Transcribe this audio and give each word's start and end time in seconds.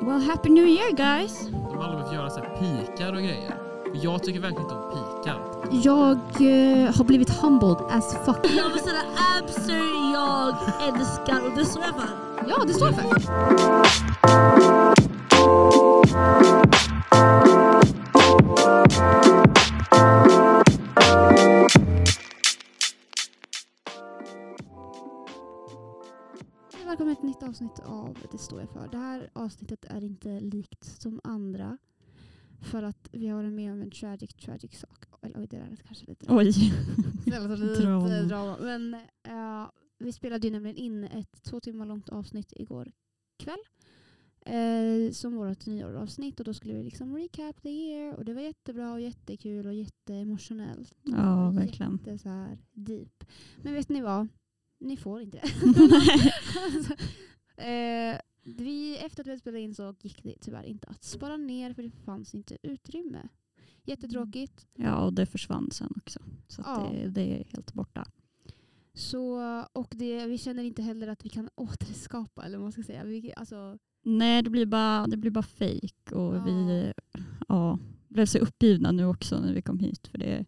Well, 0.00 0.20
happy 0.20 0.48
new 0.50 0.66
year 0.66 0.92
guys! 0.92 1.48
De 1.50 1.76
har 1.76 1.84
aldrig 1.84 1.98
behövt 1.98 2.14
göra 2.14 2.30
så 2.30 2.40
här 2.40 2.48
pikar 2.58 3.12
och 3.12 3.18
grejer. 3.18 3.54
Jag 3.94 4.22
tycker 4.22 4.40
verkligen 4.40 4.62
inte 4.62 4.74
om 4.74 4.90
pikar. 4.90 5.38
Jag 5.70 6.10
eh, 6.16 6.96
har 6.96 7.04
blivit 7.04 7.30
humbled 7.30 7.76
as 7.90 8.16
fuck. 8.24 8.36
Jag 8.56 8.70
vill 8.70 8.80
säga 8.82 9.02
absur 9.38 10.12
jag 10.12 10.54
älskar 10.88 11.46
och 11.46 11.52
det 11.56 11.64
står 11.64 11.82
jag 11.82 11.94
för. 11.94 12.08
Ja, 12.48 12.64
det 12.66 12.74
står 12.74 12.88
jag 12.88 12.96
för. 12.96 13.18
Avsnitt 27.58 27.78
av 27.86 28.16
Det 28.32 28.38
står 28.38 28.60
jag 28.60 28.70
för. 28.70 28.88
Det 28.88 28.98
här 28.98 29.30
avsnittet 29.32 29.84
är 29.84 30.04
inte 30.04 30.40
likt 30.40 30.84
som 31.02 31.20
andra. 31.24 31.78
För 32.60 32.82
att 32.82 33.08
vi 33.12 33.28
har 33.28 33.42
med 33.42 33.72
om 33.72 33.82
en 33.82 33.90
tragic, 33.90 34.34
tragic 34.34 34.78
sak. 34.78 35.04
Eller 35.22 35.40
oj, 35.40 35.46
det 35.50 35.56
där 35.56 35.64
är 35.64 35.76
kanske 35.76 36.06
lite... 36.06 36.26
Oj. 36.28 36.72
Låter 37.26 37.56
lite 37.56 37.82
Drama. 37.82 38.08
drama. 38.08 38.56
Men 38.60 38.94
eh, 39.22 39.70
vi 39.98 40.12
spelade 40.12 40.46
ju 40.46 40.52
nämligen 40.52 40.76
in 40.76 41.04
ett 41.04 41.42
två 41.42 41.60
timmar 41.60 41.86
långt 41.86 42.08
avsnitt 42.08 42.52
igår 42.56 42.92
kväll. 43.38 43.58
Eh, 44.40 45.12
som 45.12 45.36
vårt 45.36 45.66
nyårsavsnitt 45.66 46.40
och 46.40 46.44
då 46.46 46.54
skulle 46.54 46.74
vi 46.74 46.82
liksom 46.82 47.16
recap 47.16 47.62
the 47.62 47.68
year 47.70 48.14
och 48.14 48.24
det 48.24 48.34
var 48.34 48.42
jättebra 48.42 48.92
och 48.92 49.00
jättekul 49.00 49.66
och 49.66 49.74
jätteemotionellt. 49.74 50.94
Ja, 51.02 51.50
verkligen. 51.50 51.92
Jätte 51.92 52.18
så 52.18 52.28
här 52.28 52.58
deep. 52.72 53.24
Men 53.62 53.74
vet 53.74 53.88
ni 53.88 54.00
vad? 54.00 54.28
Ni 54.80 54.96
får 54.96 55.20
inte 55.20 55.38
det. 55.68 56.32
Eh, 57.58 58.18
vi, 58.42 58.96
efter 58.98 59.20
att 59.22 59.26
vi 59.26 59.30
hade 59.30 59.40
spelat 59.40 59.58
in 59.60 59.74
så 59.74 59.94
gick 60.02 60.22
det 60.22 60.34
tyvärr 60.40 60.62
inte 60.64 60.88
att 60.88 61.04
spara 61.04 61.36
ner 61.36 61.72
för 61.74 61.82
det 61.82 61.90
fanns 61.90 62.34
inte 62.34 62.58
utrymme. 62.62 63.28
Jättetråkigt. 63.84 64.66
Ja, 64.74 65.04
och 65.04 65.12
det 65.12 65.26
försvann 65.26 65.70
sen 65.70 65.92
också. 65.96 66.20
Så 66.48 66.62
Ja. 66.66 66.90
det, 66.92 67.08
det 67.08 67.40
är 67.40 67.44
helt 67.44 67.72
borta. 67.74 68.06
Så, 68.94 69.40
och 69.72 69.88
det, 69.96 70.26
vi 70.26 70.38
känner 70.38 70.62
inte 70.62 70.82
heller 70.82 71.08
att 71.08 71.24
vi 71.24 71.28
kan 71.28 71.48
återskapa, 71.54 72.44
eller 72.44 72.58
vad 72.58 72.64
man 72.64 72.72
ska 72.72 72.82
säga. 72.82 73.04
Vi, 73.04 73.32
alltså, 73.36 73.78
Nej, 74.02 74.42
det 74.42 74.50
blir 74.50 74.66
bara, 74.66 75.06
det 75.06 75.16
blir 75.16 75.30
bara 75.30 75.42
fake 75.42 76.14
och 76.14 76.36
Ja. 76.36 76.44
vi 76.44 76.92
ja, 77.48 77.78
blev 78.08 78.26
så 78.26 78.38
uppgivna 78.38 78.92
nu 78.92 79.04
också 79.04 79.40
när 79.40 79.54
vi 79.54 79.62
kom 79.62 79.78
hit. 79.78 80.06
För 80.06 80.18
det, 80.18 80.44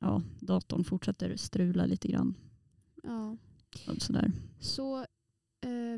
ja, 0.00 0.22
datorn 0.40 0.84
fortsätter 0.84 1.36
strula 1.36 1.86
lite 1.86 2.08
grann. 2.08 2.34
ja. 3.02 3.36
Sådär. 3.98 4.32
Så 4.60 5.06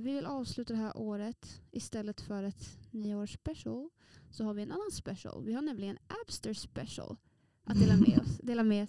vi 0.04 0.14
vill 0.14 0.26
avsluta 0.26 0.72
det 0.72 0.78
här 0.78 0.96
året 0.96 1.60
istället 1.70 2.20
för 2.20 2.42
ett 2.42 2.78
nyårsspecial 2.90 3.90
så 4.30 4.44
har 4.44 4.54
vi 4.54 4.62
en 4.62 4.72
annan 4.72 4.90
special. 4.92 5.44
Vi 5.44 5.52
har 5.52 5.62
nämligen 5.62 5.98
Abster 6.22 6.54
special 6.54 7.16
att 7.64 7.80
dela 7.80 7.96
med 7.96 8.20
oss. 8.20 8.38
Dela 8.42 8.62
med, 8.62 8.88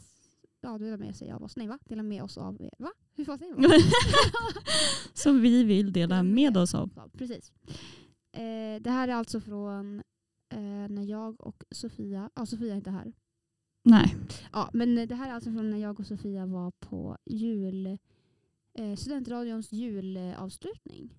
ja, 0.61 0.77
dela 0.77 0.97
med 0.97 1.15
sig 1.15 1.31
av 1.31 1.43
oss. 1.43 1.55
Nej 1.55 1.67
va? 1.67 1.79
Dela 1.85 2.03
med 2.03 2.23
oss 2.23 2.37
av 2.37 2.61
er. 2.61 2.73
Va? 2.77 2.91
Hur 3.15 3.25
fan 3.25 3.39
säger 3.39 3.55
man? 3.55 3.63
Som 5.13 5.41
vi 5.41 5.63
vill 5.63 5.93
dela 5.93 6.23
med 6.23 6.57
oss 6.57 6.75
av. 6.75 6.89
Ja, 6.95 7.09
precis. 7.13 7.51
Eh, 8.31 8.81
det 8.81 8.91
här 8.91 9.07
är 9.07 9.13
alltså 9.13 9.41
från 9.41 10.03
eh, 10.49 10.89
när 10.89 11.03
jag 11.03 11.41
och 11.41 11.63
Sofia, 11.71 12.29
ja 12.35 12.45
Sofia 12.45 12.73
är 12.73 12.77
inte 12.77 12.91
här. 12.91 13.13
Nej. 13.83 14.15
Ja, 14.51 14.69
men 14.73 14.95
det 15.07 15.15
här 15.15 15.29
är 15.29 15.33
alltså 15.33 15.51
från 15.51 15.69
när 15.69 15.77
jag 15.77 15.99
och 15.99 16.05
Sofia 16.05 16.45
var 16.45 16.71
på 16.71 17.17
jul, 17.25 17.97
eh, 18.75 18.95
studentradions 18.95 19.71
julavslutning. 19.71 21.13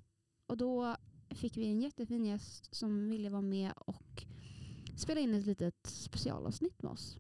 Och 0.47 0.57
då 0.57 0.97
fick 1.31 1.57
vi 1.57 1.67
en 1.67 1.81
jättefin 1.81 2.25
gäst 2.25 2.75
som 2.75 3.09
ville 3.11 3.31
vara 3.31 3.43
med 3.43 3.73
och 3.77 4.25
spela 4.97 5.21
in 5.21 5.35
ett 5.35 5.47
litet 5.47 5.87
specialavsnitt 5.87 6.83
med 6.83 6.93
oss. 6.93 7.19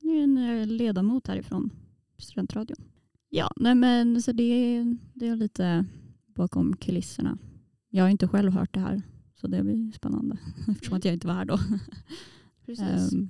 Det 0.00 0.08
är 0.08 0.22
en 0.22 0.38
eh, 0.38 0.66
ledamot 0.66 1.26
härifrån 1.26 1.70
studentradion. 2.18 2.76
Ja, 3.28 3.50
nej 3.56 3.74
men 3.74 4.22
så 4.22 4.32
det, 4.32 4.84
det 5.14 5.28
är 5.28 5.36
lite 5.36 5.86
bakom 6.26 6.76
kulisserna. 6.76 7.38
Jag 7.88 8.04
har 8.04 8.08
inte 8.08 8.28
själv 8.28 8.52
hört 8.52 8.74
det 8.74 8.80
här 8.80 9.02
så 9.34 9.46
det 9.46 9.62
blir 9.62 9.92
spännande 9.92 10.38
eftersom 10.68 10.96
att 10.96 11.04
jag 11.04 11.14
inte 11.14 11.26
var 11.26 11.34
här 11.34 11.44
då. 11.44 11.58
Precis. 12.66 13.12
Ehm, 13.12 13.28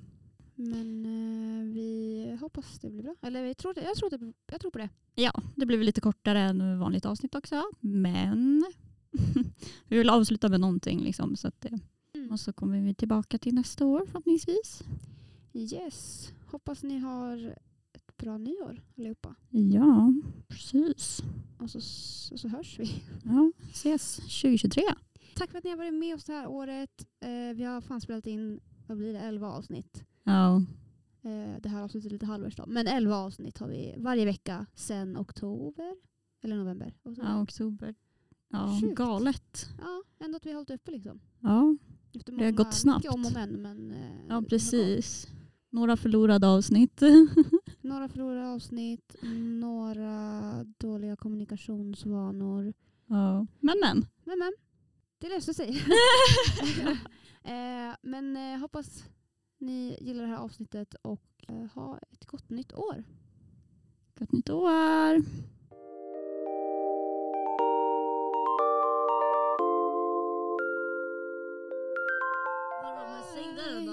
men 0.61 1.05
eh, 1.07 1.75
vi 1.75 2.37
hoppas 2.41 2.79
det 2.79 2.91
blir 2.91 3.03
bra. 3.03 3.15
Eller 3.23 3.45
vi 3.45 3.55
tror 3.55 3.75
det, 3.75 3.83
jag, 3.83 3.95
tror 3.97 4.11
det, 4.11 4.33
jag 4.53 4.61
tror 4.61 4.71
på 4.71 4.79
det. 4.79 4.89
ja, 5.15 5.43
det 5.57 5.67
väl 5.79 5.87
lite 5.87 6.01
kortare 6.01 6.41
än 6.41 6.79
vanligt 6.79 7.07
avsnitt 7.07 7.35
också. 7.35 7.63
Men 7.81 8.65
vi 9.89 9.99
vill 9.99 10.11
avsluta 10.11 10.49
med 10.49 10.61
någonting 10.61 11.01
liksom. 11.01 11.37
Så 11.37 11.49
att 11.49 11.67
Mm. 12.15 12.31
och 12.33 12.41
så 12.41 12.53
kommer 12.53 12.81
vi 12.81 12.95
tillbaka 12.95 13.39
till 13.39 13.55
nästa 13.55 13.87
år 13.87 14.07
förhoppningsvis. 14.07 14.83
Yes. 15.53 16.29
Hoppas 16.47 16.83
ni 16.83 16.99
har 16.99 17.57
ett 17.93 18.17
bra 18.17 18.39
nyår 18.39 18.83
allihopa. 18.99 19.35
Ja, 19.51 20.13
precis. 20.49 21.23
Och 21.59 21.71
så, 21.71 21.79
och 22.35 22.41
så 22.41 22.49
hörs 22.49 22.79
vi. 22.79 23.03
Ja, 23.25 23.53
ses 23.71 24.17
2023. 24.17 24.83
Tack 25.35 25.51
för 25.51 25.59
att 25.59 25.65
ni 25.65 25.71
har 25.71 25.77
varit 25.77 25.95
med 25.95 26.15
oss 26.15 26.25
det 26.25 26.33
här 26.33 26.47
året. 26.47 27.07
Eh, 27.21 27.57
vi 27.57 27.65
har 27.65 27.81
fan 27.81 28.01
spelat 28.01 28.27
in, 28.27 28.61
vad 28.87 28.99
blir 28.99 29.13
det, 29.13 29.21
11 29.21 29.49
avsnitt. 29.53 30.05
Ja, 30.25 30.63
Eh, 31.23 31.61
det 31.61 31.69
här 31.69 31.83
avsnittet 31.83 32.07
är 32.07 32.11
lite 32.13 32.27
halvårs 32.27 32.57
då. 32.57 32.65
Men 32.67 32.87
11 32.87 33.17
avsnitt 33.17 33.59
har 33.59 33.69
vi 33.69 33.95
varje 33.99 34.25
vecka 34.25 34.67
sedan 34.75 35.17
oktober. 35.17 35.97
Eller 36.43 36.57
november. 36.57 36.95
Oktober. 37.03 37.29
ja 37.29 37.43
oktober. 37.43 37.95
Ja, 38.49 38.79
Sjukt. 38.81 38.95
galet. 38.95 39.69
Ja, 39.79 40.03
ändå 40.25 40.37
att 40.37 40.47
vi 40.47 40.51
har 40.51 40.55
hållit 40.57 40.71
uppe 40.71 40.91
liksom. 40.91 41.21
Ja, 41.41 41.77
Efter 42.15 42.33
Det 42.33 42.45
har 42.45 42.53
gått 42.53 42.75
snabbt. 42.75 43.09
Om 43.09 43.25
och 43.27 43.33
men. 43.33 43.51
men 43.63 43.91
eh, 43.93 44.27
ja 44.29 44.43
precis. 44.49 45.29
Några 45.71 45.97
förlorade 45.97 46.49
avsnitt. 46.49 47.01
Några 47.81 48.09
förlorade 48.09 48.49
avsnitt, 48.49 49.17
några 49.61 50.65
dåliga 50.65 51.17
kommunikationsvanor. 51.17 52.75
ja. 53.07 53.47
Men 53.61 53.81
men. 53.81 54.07
Men 54.25 54.39
men, 54.39 54.53
det 55.19 55.29
löser 55.29 55.53
sig. 55.53 55.69
eh, 57.45 57.97
men 58.03 58.37
hoppas 58.61 59.05
ni 59.61 59.99
gillar 60.01 60.23
det 60.23 60.29
här 60.29 60.37
avsnittet 60.37 60.95
och 61.03 61.45
eh, 61.49 61.67
ha 61.75 61.99
ett 61.99 62.27
gott 62.27 62.51
nytt 62.51 62.73
år. 62.73 63.05
Gott 64.19 64.33
nytt 64.33 64.51
år. 64.51 65.25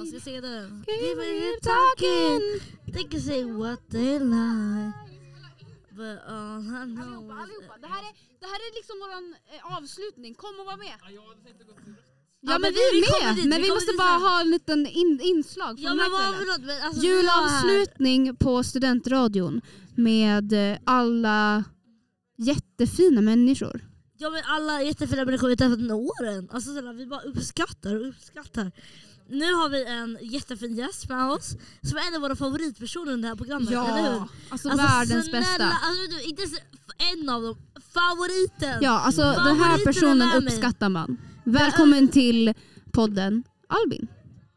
Ska 0.08 0.16
jag 0.16 0.24
säga 0.24 0.42
den? 0.42 0.86
It 0.88 1.18
it 1.18 1.64
talking, 1.64 2.60
they 2.94 3.04
can 3.04 3.22
say 3.22 3.44
what 3.44 3.80
they 3.92 4.20
like. 4.20 4.94
But 5.92 6.20
all 6.28 6.62
I 6.62 6.86
know 6.96 7.24
is 7.50 7.68
Det 7.82 7.88
här 7.88 8.04
är, 8.10 8.14
det 8.40 8.46
här 8.46 8.60
är 8.68 8.76
liksom 8.76 8.96
vår 9.04 9.12
eh, 9.56 9.78
avslutning. 9.78 10.36
Kom 10.36 10.60
och 10.60 10.66
var 10.66 10.78
med. 10.78 10.96
Ja, 12.48 12.54
Ja, 12.54 12.54
Ja, 12.54 12.60
men 12.60 12.62
men 12.62 12.74
vi 12.74 12.80
är 12.80 13.26
med. 13.26 13.36
dit, 13.36 13.46
men 13.50 13.62
vi 13.62 13.68
vi 13.68 13.74
måste 13.74 13.92
dit 13.92 13.98
bara 13.98 14.18
ha 14.30 14.42
en 14.42 14.50
liten 14.52 14.88
in, 14.88 15.20
inslag 15.24 15.80
Ja 15.80 15.88
från 15.90 15.98
men 15.98 16.12
den 16.12 16.22
här 16.22 16.32
vad 16.32 16.48
kvällen. 16.48 16.84
alltså 16.84 17.02
var 17.02 17.08
här. 17.08 17.18
Julavslutning 17.18 18.36
på 18.36 18.64
studentradion 18.64 19.62
med 19.96 20.54
alla 20.84 21.64
jättefina 22.38 23.22
människor. 23.22 23.86
Ja 24.18 24.30
men 24.30 24.42
alla 24.46 24.82
jättefina 24.82 25.26
människor 25.26 25.48
vi 25.48 25.58
träffat 25.58 25.78
under 25.80 25.96
åren. 25.96 26.50
Alltså 26.52 26.74
sådär, 26.76 26.94
vi 26.94 27.06
bara 27.06 27.22
uppskattar 27.22 27.96
och 27.96 28.08
uppskattar. 28.10 28.72
Nu 29.30 29.54
har 29.54 29.70
vi 29.70 29.86
en 29.86 30.18
jättefin 30.22 30.76
gäst 30.76 31.10
med 31.10 31.32
oss 31.32 31.56
som 31.82 31.98
är 31.98 32.08
en 32.08 32.16
av 32.16 32.22
våra 32.22 32.36
favoritpersoner 32.36 33.12
under 33.14 33.22
det 33.22 33.28
här 33.28 33.36
programmet, 33.36 33.70
eller 33.70 34.12
hur? 34.14 34.22
alltså, 34.50 34.70
Alltså, 34.70 34.70
världens 34.70 35.26
snälla, 35.26 35.40
bästa. 35.46 35.64
Alltså, 35.64 36.16
du, 36.18 36.22
inte 36.24 36.42
ens 36.42 36.54
en 37.22 37.30
av 37.30 37.42
dem, 37.42 37.58
favoriten! 37.94 38.78
Ja, 38.82 39.00
alltså 39.00 39.22
den 39.22 39.36
här 39.38 39.56
Favoriten 39.78 39.94
personen 39.94 40.44
uppskattar 40.44 40.90
man. 40.90 41.18
Välkommen 41.52 42.08
till 42.12 42.54
podden 42.92 43.44
Albin. 43.70 44.08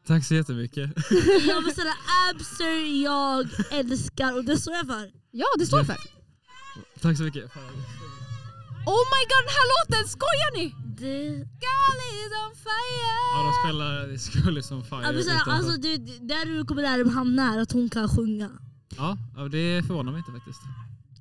Tack 0.06 0.24
så 0.24 0.34
jättemycket. 0.34 0.90
Jag 1.48 1.62
vill 1.64 1.74
säga 1.74 1.94
absur 2.30 3.02
jag 3.04 3.46
älskar 3.70 4.36
och 4.36 4.44
det 4.44 4.56
står 4.56 4.74
jag 4.74 4.86
för. 4.86 5.10
Ja, 5.30 5.46
det 5.58 5.66
står 5.66 5.78
jag 5.78 5.86
för. 5.86 5.96
Tack 7.00 7.16
så 7.16 7.22
mycket. 7.22 7.44
Oh 8.86 9.02
my 9.12 9.22
god, 9.30 9.42
den 9.46 9.54
här 9.58 9.66
låten! 9.74 10.08
Skojar 10.08 10.56
ni? 10.56 10.74
Det, 10.98 11.22
Girl 11.64 11.98
is 12.12 12.32
on 12.44 12.54
fire! 12.56 13.20
Ja, 13.34 13.38
de 13.46 13.52
spelar 13.68 14.16
Skull 14.16 14.62
som 14.62 14.84
Fire 14.84 15.02
jag 15.02 15.12
vill 15.12 15.24
säga, 15.24 15.34
utanför. 15.36 15.52
alltså, 15.52 15.80
du, 15.80 15.96
där 16.20 16.46
du 16.46 16.64
kommer 16.64 16.82
lära 16.82 17.04
dig 17.04 17.12
hamna 17.12 17.54
är 17.54 17.58
att 17.58 17.72
hon 17.72 17.90
kan 17.90 18.08
sjunga. 18.08 18.50
ja, 18.96 19.16
ja, 19.36 19.42
det 19.48 19.86
förvånar 19.86 20.12
mig 20.12 20.18
inte 20.18 20.32
faktiskt. 20.32 20.60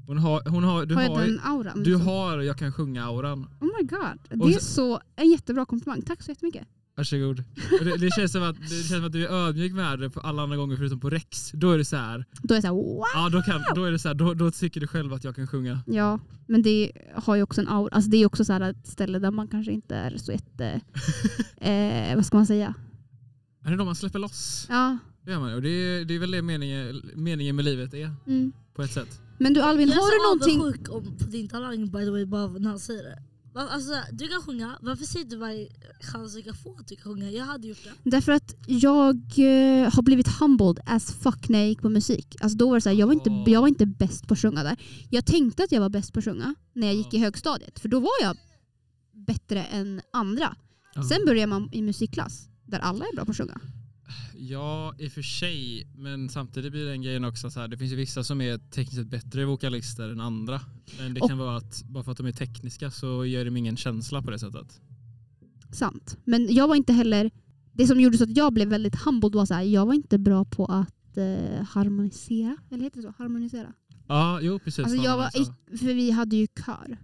Hon 0.09 0.17
har, 0.17 0.49
hon 0.49 0.63
har, 0.63 0.85
du 0.85 0.95
har 0.95 1.01
jag 1.01 1.09
har, 1.09 1.21
den 1.21 1.39
auran? 1.43 1.83
du 1.83 1.89
liksom? 1.91 2.07
har 2.07 2.39
Jag 2.41 2.57
kan 2.57 2.71
sjunga-auran. 2.73 3.47
Oh 3.59 3.67
my 3.79 3.87
god, 3.87 4.19
det 4.49 4.55
är 4.55 4.59
så- 4.59 4.65
så 4.65 5.01
en 5.15 5.29
jättebra 5.29 5.65
komplimang. 5.65 6.01
Tack 6.01 6.21
så 6.23 6.31
jättemycket. 6.31 6.67
Varsågod. 6.97 7.43
Det, 7.83 7.97
det, 7.97 8.09
känns 8.11 8.31
som 8.31 8.43
att, 8.43 8.55
det 8.61 8.67
känns 8.67 8.89
som 8.89 9.05
att 9.05 9.11
du 9.11 9.25
är 9.27 9.31
ödmjuk 9.31 9.73
med 9.73 9.99
det 9.99 10.09
på 10.09 10.19
alla 10.19 10.43
andra 10.43 10.57
gånger 10.57 10.75
förutom 10.75 10.99
på 10.99 11.09
Rex. 11.09 11.51
Då 11.51 11.71
är 11.71 11.77
det 11.77 11.85
så 11.85 11.95
här. 11.95 12.25
Då 12.43 12.53
är 12.53 12.55
jag 12.55 12.61
såhär 12.63 12.73
wow! 12.73 13.03
Ja, 13.13 13.29
då, 13.29 13.41
kan, 13.41 13.61
då 13.75 13.83
är 13.83 13.91
det 13.91 13.99
så 13.99 14.07
här, 14.07 14.15
då, 14.15 14.33
då 14.33 14.51
tycker 14.51 14.81
du 14.81 14.87
själv 14.87 15.13
att 15.13 15.23
jag 15.23 15.35
kan 15.35 15.47
sjunga. 15.47 15.79
Ja, 15.85 16.19
men 16.47 16.61
det 16.61 16.91
har 17.15 17.35
ju 17.35 17.43
också 17.43 17.61
en 17.61 17.67
aura. 17.67 17.89
Alltså 17.95 18.09
det 18.11 18.17
är 18.17 18.25
också 18.25 18.45
så 18.45 18.53
här 18.53 18.61
ett 18.61 18.87
ställe 18.87 19.19
där 19.19 19.31
man 19.31 19.47
kanske 19.47 19.71
inte 19.71 19.95
är 19.95 20.17
så 20.17 20.31
jätte... 20.31 20.81
eh, 21.57 22.15
vad 22.15 22.25
ska 22.25 22.37
man 22.37 22.45
säga? 22.47 22.73
Är 23.65 23.71
det 23.71 23.77
då 23.77 23.85
man 23.85 23.95
släpper 23.95 24.19
loss? 24.19 24.65
Ja. 24.69 24.97
Det 25.21 25.31
gör 25.31 25.39
man. 25.39 25.53
Och 25.53 25.61
det 25.61 25.69
är, 25.69 26.05
det 26.05 26.15
är 26.15 26.19
väl 26.19 26.31
det 26.31 26.41
meningen, 26.41 27.01
meningen 27.15 27.55
med 27.55 27.65
livet 27.65 27.93
är 27.93 28.11
Mm. 28.27 28.51
på 28.75 28.83
ett 28.83 28.91
sätt. 28.91 29.21
Men 29.39 29.53
du 29.53 29.61
Alvin, 29.61 29.87
Jag 29.87 29.97
är 29.97 30.01
har 30.01 30.11
du 30.11 30.17
så 30.17 30.23
någonting... 30.23 30.59
avundsjuk 30.61 30.89
om, 30.89 31.17
på 31.17 31.23
din 31.23 31.47
talang 31.47 31.85
by 31.91 32.05
the 32.05 32.09
way, 32.09 32.25
bara 32.25 32.47
när 32.47 32.69
han 32.69 32.79
säger 32.79 33.03
det. 33.03 33.19
Alltså, 33.55 33.93
du 34.11 34.27
kan 34.27 34.41
sjunga, 34.41 34.77
varför 34.81 35.05
säger 35.05 35.25
du 35.25 35.37
varje 35.37 35.69
chans 36.01 36.35
du 36.35 36.41
kan 36.41 36.55
få 36.55 36.75
att 36.79 36.87
du 36.87 36.95
kan 36.95 37.03
sjunga? 37.03 37.31
Jag 37.31 37.45
hade 37.45 37.67
gjort 37.67 37.83
det. 37.83 38.09
Därför 38.09 38.31
att 38.31 38.55
jag 38.67 39.15
eh, 39.15 39.93
har 39.93 40.01
blivit 40.01 40.27
humbled 40.27 40.79
as 40.85 41.13
fuck 41.13 41.49
när 41.49 41.59
jag 41.59 41.67
gick 41.67 41.81
på 41.81 41.89
musik. 41.89 42.35
Alltså 42.41 42.57
då 42.57 42.69
var 42.69 42.75
det 42.75 42.81
så 42.81 42.89
här, 42.89 42.95
jag, 42.95 43.07
var 43.07 43.13
inte, 43.13 43.51
jag 43.51 43.61
var 43.61 43.67
inte 43.67 43.85
bäst 43.85 44.27
på 44.27 44.33
att 44.33 44.39
sjunga 44.39 44.63
där. 44.63 44.77
Jag 45.09 45.25
tänkte 45.25 45.63
att 45.63 45.71
jag 45.71 45.81
var 45.81 45.89
bäst 45.89 46.13
på 46.13 46.19
att 46.19 46.25
sjunga 46.25 46.55
när 46.73 46.87
jag 46.87 46.95
gick 46.95 47.13
i 47.13 47.17
högstadiet. 47.17 47.79
För 47.79 47.89
då 47.89 47.99
var 47.99 48.11
jag 48.21 48.37
bättre 49.27 49.63
än 49.63 50.01
andra. 50.13 50.55
Sen 51.09 51.25
börjar 51.25 51.47
man 51.47 51.69
i 51.71 51.81
musikklass 51.81 52.47
där 52.65 52.79
alla 52.79 53.05
är 53.05 53.15
bra 53.15 53.25
på 53.25 53.31
att 53.31 53.37
sjunga. 53.37 53.61
Ja, 54.41 54.95
i 54.99 55.07
och 55.07 55.11
för 55.11 55.21
sig. 55.21 55.87
Men 55.95 56.29
samtidigt 56.29 56.71
blir 56.71 56.85
den 56.85 57.01
grejen 57.01 57.23
också 57.25 57.49
så 57.51 57.59
här. 57.59 57.67
Det 57.67 57.77
finns 57.77 57.91
ju 57.91 57.95
vissa 57.95 58.23
som 58.23 58.41
är 58.41 58.57
tekniskt 58.57 58.95
sett 58.97 59.07
bättre 59.07 59.45
vokalister 59.45 60.09
än 60.09 60.19
andra. 60.19 60.61
Men 60.99 61.13
det 61.13 61.21
Och- 61.21 61.29
kan 61.29 61.37
vara 61.37 61.57
att 61.57 61.83
bara 61.83 62.03
för 62.03 62.11
att 62.11 62.17
de 62.17 62.27
är 62.27 62.31
tekniska 62.31 62.91
så 62.91 63.25
ger 63.25 63.45
de 63.45 63.57
ingen 63.57 63.77
känsla 63.77 64.21
på 64.21 64.31
det 64.31 64.39
sättet. 64.39 64.81
Sant. 65.71 66.17
Men 66.25 66.53
jag 66.53 66.67
var 66.67 66.75
inte 66.75 66.93
heller... 66.93 67.31
Det 67.73 67.87
som 67.87 67.99
gjorde 68.01 68.17
så 68.17 68.23
att 68.23 68.37
jag 68.37 68.53
blev 68.53 68.67
väldigt 68.67 68.95
humbled 68.95 69.35
var 69.35 69.45
så 69.45 69.53
här, 69.53 69.61
jag 69.63 69.85
var 69.85 69.93
inte 69.93 70.17
bra 70.19 70.45
på 70.45 70.65
att 70.65 71.17
eh, 71.17 71.65
harmonisera. 71.69 72.57
Eller 72.71 72.83
heter 72.83 72.97
det 72.97 73.03
så? 73.03 73.13
Harmonisera. 73.17 73.73
Ja, 74.07 74.39
jo 74.41 74.59
precis. 74.59 74.85
Alltså 74.85 75.03
jag 75.03 75.17
var, 75.17 75.29
för 75.77 75.93
vi 75.93 76.11
hade 76.11 76.35
ju 76.35 76.47
kör. 76.65 76.97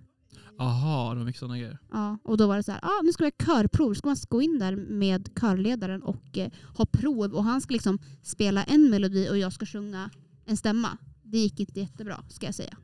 Aha, 0.60 1.16
var 1.16 1.16
mycket 1.16 1.40
sådana 1.40 1.58
grejer. 1.58 1.78
Ja, 1.92 2.18
och 2.24 2.38
då 2.38 2.48
var 2.48 2.58
det 2.58 2.64
så 2.64 2.72
här, 2.72 2.80
ah, 2.84 3.02
nu 3.04 3.12
ska 3.12 3.24
vi 3.24 3.32
ha 3.40 3.46
körprov. 3.46 3.94
Ska 3.94 4.10
man 4.10 4.18
gå 4.30 4.42
in 4.42 4.60
där 4.60 4.76
med 4.76 5.30
körledaren 5.40 6.04
och 6.04 6.38
eh, 6.38 6.52
ha 6.78 6.86
prov 6.86 7.34
och 7.34 7.44
han 7.44 7.62
ska 7.62 7.74
liksom 7.74 8.00
spela 8.22 8.64
en 8.64 8.90
melodi 8.90 9.30
och 9.30 9.38
jag 9.38 9.54
ska 9.54 9.66
sjunga 9.66 10.10
en 10.46 10.58
stämma. 10.58 10.98
Det 11.24 11.38
gick 11.38 11.60
inte 11.60 11.80
jättebra 11.80 12.24
ska 12.30 12.46
jag 12.46 12.56
säga. 12.56 12.78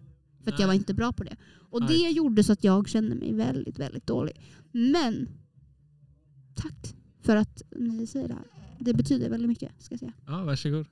För 0.43 0.51
att 0.51 0.59
jag 0.59 0.67
var 0.67 0.73
inte 0.73 0.93
bra 0.93 1.11
på 1.13 1.23
det. 1.23 1.35
Och 1.69 1.81
Nej. 1.81 1.89
det 1.89 2.09
gjorde 2.09 2.43
så 2.43 2.53
att 2.53 2.63
jag 2.63 2.89
kände 2.89 3.15
mig 3.15 3.33
väldigt, 3.33 3.79
väldigt 3.79 4.07
dålig. 4.07 4.41
Men 4.71 5.29
tack 6.55 6.95
för 7.21 7.35
att 7.35 7.61
ni 7.75 8.07
säger 8.07 8.27
det 8.27 8.33
här. 8.33 8.45
Det 8.79 8.93
betyder 8.93 9.29
väldigt 9.29 9.49
mycket 9.49 9.71
ska 9.79 9.93
jag 9.93 9.99
säga. 9.99 10.13
Ja, 10.25 10.43
varsågod. 10.43 10.85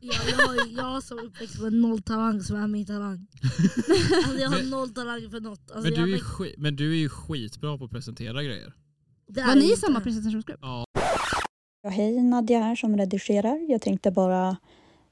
Jag, 0.00 0.14
jag, 0.38 0.66
jag 0.72 1.02
som 1.02 1.18
uppväxt 1.18 1.60
med 1.60 1.72
noll 1.72 2.02
talang 2.02 2.40
som 2.40 2.56
är 2.56 2.66
min 2.66 2.86
talang. 2.86 3.26
Alltså 4.24 4.38
jag 4.40 4.50
har 4.50 4.56
Men- 4.58 4.70
noll 4.70 4.90
talang 4.90 5.30
för 5.30 5.40
något. 5.40 5.70
Alltså 5.70 5.90
Men 5.90 5.98
jag 6.00 6.08
du, 6.08 6.14
är 6.14 6.18
skit, 6.20 6.54
men 6.58 6.76
du 6.76 6.92
är 6.92 6.96
ju 6.96 7.08
skitbra 7.08 7.78
på 7.78 7.84
att 7.84 7.90
presentera 7.90 8.42
grejer. 8.42 8.72
det 9.28 9.40
är 9.40 9.46
Var 9.46 9.54
ni 9.54 9.60
i 9.60 9.68
inte- 9.68 9.80
samma 9.80 10.00
presentationsgrupp? 10.00 10.58
Ja. 10.62 10.84
Ja, 11.82 11.90
hej, 11.90 12.22
Nadja 12.22 12.58
här 12.58 12.76
som 12.76 12.96
redigerar. 12.96 13.70
Jag 13.70 13.82
tänkte 13.82 14.10
bara 14.10 14.56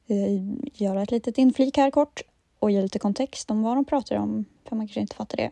eh, 0.07 0.43
göra 0.83 1.03
ett 1.03 1.11
litet 1.11 1.39
inflik 1.39 1.77
här 1.77 1.91
kort 1.91 2.21
och 2.59 2.71
ge 2.71 2.83
lite 2.83 2.99
kontext 2.99 3.51
om 3.51 3.63
vad 3.63 3.77
de 3.77 3.85
pratar 3.85 4.17
om, 4.17 4.45
för 4.69 4.77
man 4.77 4.87
kanske 4.87 5.01
inte 5.01 5.17
fattar 5.17 5.37
det. 5.37 5.51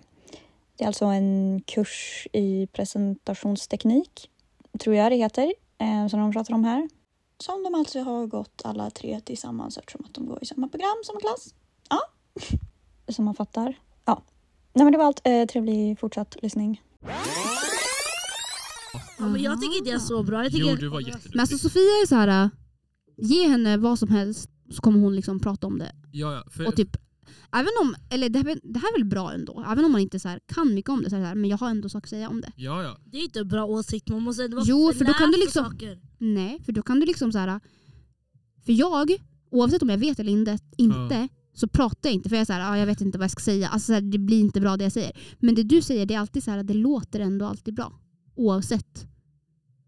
Det 0.76 0.84
är 0.84 0.86
alltså 0.88 1.04
en 1.04 1.60
kurs 1.66 2.26
i 2.32 2.66
presentationsteknik, 2.66 4.30
tror 4.80 4.96
jag 4.96 5.12
det 5.12 5.16
heter, 5.16 5.52
eh, 5.78 6.08
som 6.08 6.20
de 6.20 6.32
pratar 6.32 6.54
om 6.54 6.64
här. 6.64 6.88
Som 7.42 7.62
de 7.64 7.74
alltså 7.74 8.00
har 8.02 8.26
gått 8.26 8.62
alla 8.64 8.90
tre 8.90 9.20
tillsammans 9.20 9.78
eftersom 9.78 10.04
att 10.04 10.14
de 10.14 10.26
går 10.26 10.38
i 10.42 10.46
samma 10.46 10.68
program, 10.68 10.96
samma 11.06 11.20
klass. 11.20 11.54
Ja, 11.90 12.00
som 13.12 13.24
man 13.24 13.34
fattar. 13.34 13.78
Ja, 14.04 14.22
Nej, 14.72 14.84
men 14.84 14.92
det 14.92 14.98
var 14.98 15.04
allt. 15.04 15.20
Eh, 15.24 15.46
trevlig 15.46 15.98
fortsatt 15.98 16.36
lyssning. 16.42 16.82
Ja, 19.18 19.26
men 19.26 19.42
jag 19.42 19.60
tycker 19.60 19.78
inte 19.78 19.90
jag 19.90 19.96
är 19.96 20.00
så 20.04 20.22
bra. 20.22 20.42
Jag 20.42 20.52
tycker 20.52 20.70
Jo, 20.70 20.76
du 20.76 20.88
var 20.88 21.00
jätteduktig. 21.00 21.30
Men 21.34 21.40
alltså 21.40 21.58
Sofia 21.58 21.80
är 21.80 22.06
så 22.06 22.14
här, 22.14 22.44
äh, 22.44 22.48
ge 23.16 23.48
henne 23.48 23.76
vad 23.76 23.98
som 23.98 24.08
helst 24.08 24.50
så 24.70 24.82
kommer 24.82 25.00
hon 25.00 25.16
liksom 25.16 25.40
prata 25.40 25.66
om 25.66 25.78
det. 25.78 25.92
Ja, 26.12 26.34
ja. 26.34 26.44
För, 26.50 26.66
Och 26.66 26.76
typ, 26.76 26.96
även 27.52 27.70
om, 27.82 27.94
eller 28.10 28.28
det, 28.28 28.38
här- 28.38 28.60
det 28.72 28.78
här 28.78 28.88
är 28.88 28.98
väl 28.98 29.04
bra 29.08 29.32
ändå, 29.32 29.64
även 29.72 29.84
om 29.84 29.92
man 29.92 30.00
inte 30.00 30.20
så 30.20 30.28
här 30.28 30.40
kan 30.46 30.74
mycket 30.74 30.90
om 30.90 31.02
det, 31.02 31.10
så 31.10 31.16
här, 31.16 31.34
men 31.34 31.50
jag 31.50 31.58
har 31.58 31.70
ändå 31.70 31.88
saker 31.88 32.06
att 32.06 32.10
säga 32.10 32.28
om 32.28 32.40
det. 32.40 32.52
ja, 32.56 32.82
ja. 32.82 32.98
Det 33.04 33.18
är 33.18 33.22
inte 33.22 33.40
en 33.40 33.48
bra 33.48 33.64
åsikt, 33.64 34.08
man 34.08 34.22
måste 34.22 34.44
ändå 34.44 34.56
vara 34.56 34.66
Jo, 34.68 34.92
för 34.92 35.04
då 35.04 35.12
kan 35.12 35.30
du 35.30 35.38
liksom- 35.38 35.64
saker. 35.64 36.00
Nej, 36.18 36.60
för 36.64 36.72
då 36.72 36.82
kan 36.82 37.00
du 37.00 37.06
liksom 37.06 37.32
så 37.32 37.38
här. 37.38 37.60
För 38.64 38.72
jag, 38.72 39.10
oavsett 39.50 39.82
om 39.82 39.88
jag 39.88 39.98
vet 39.98 40.18
eller 40.20 40.32
inte, 40.32 40.58
inte 40.76 41.28
så 41.54 41.68
pratar 41.68 42.08
jag 42.08 42.14
inte. 42.14 42.28
För 42.28 42.36
jag 42.36 42.40
är 42.40 42.44
så 42.44 42.52
här, 42.52 42.72
ah, 42.72 42.78
jag 42.78 42.86
vet 42.86 43.00
inte 43.00 43.18
vad 43.18 43.24
jag 43.24 43.30
ska 43.30 43.40
säga. 43.42 43.68
Alltså, 43.68 43.86
så 43.86 43.92
här, 43.92 44.00
det 44.00 44.18
blir 44.18 44.40
inte 44.40 44.60
bra 44.60 44.76
det 44.76 44.84
jag 44.84 44.92
säger. 44.92 45.12
Men 45.40 45.54
det 45.54 45.62
du 45.62 45.82
säger, 45.82 46.06
det 46.06 46.14
är 46.14 46.18
alltid 46.18 46.44
så 46.44 46.50
här, 46.50 46.62
det 46.62 46.74
låter 46.74 47.20
ändå 47.20 47.46
alltid 47.46 47.74
bra. 47.74 47.92
Oavsett 48.34 49.06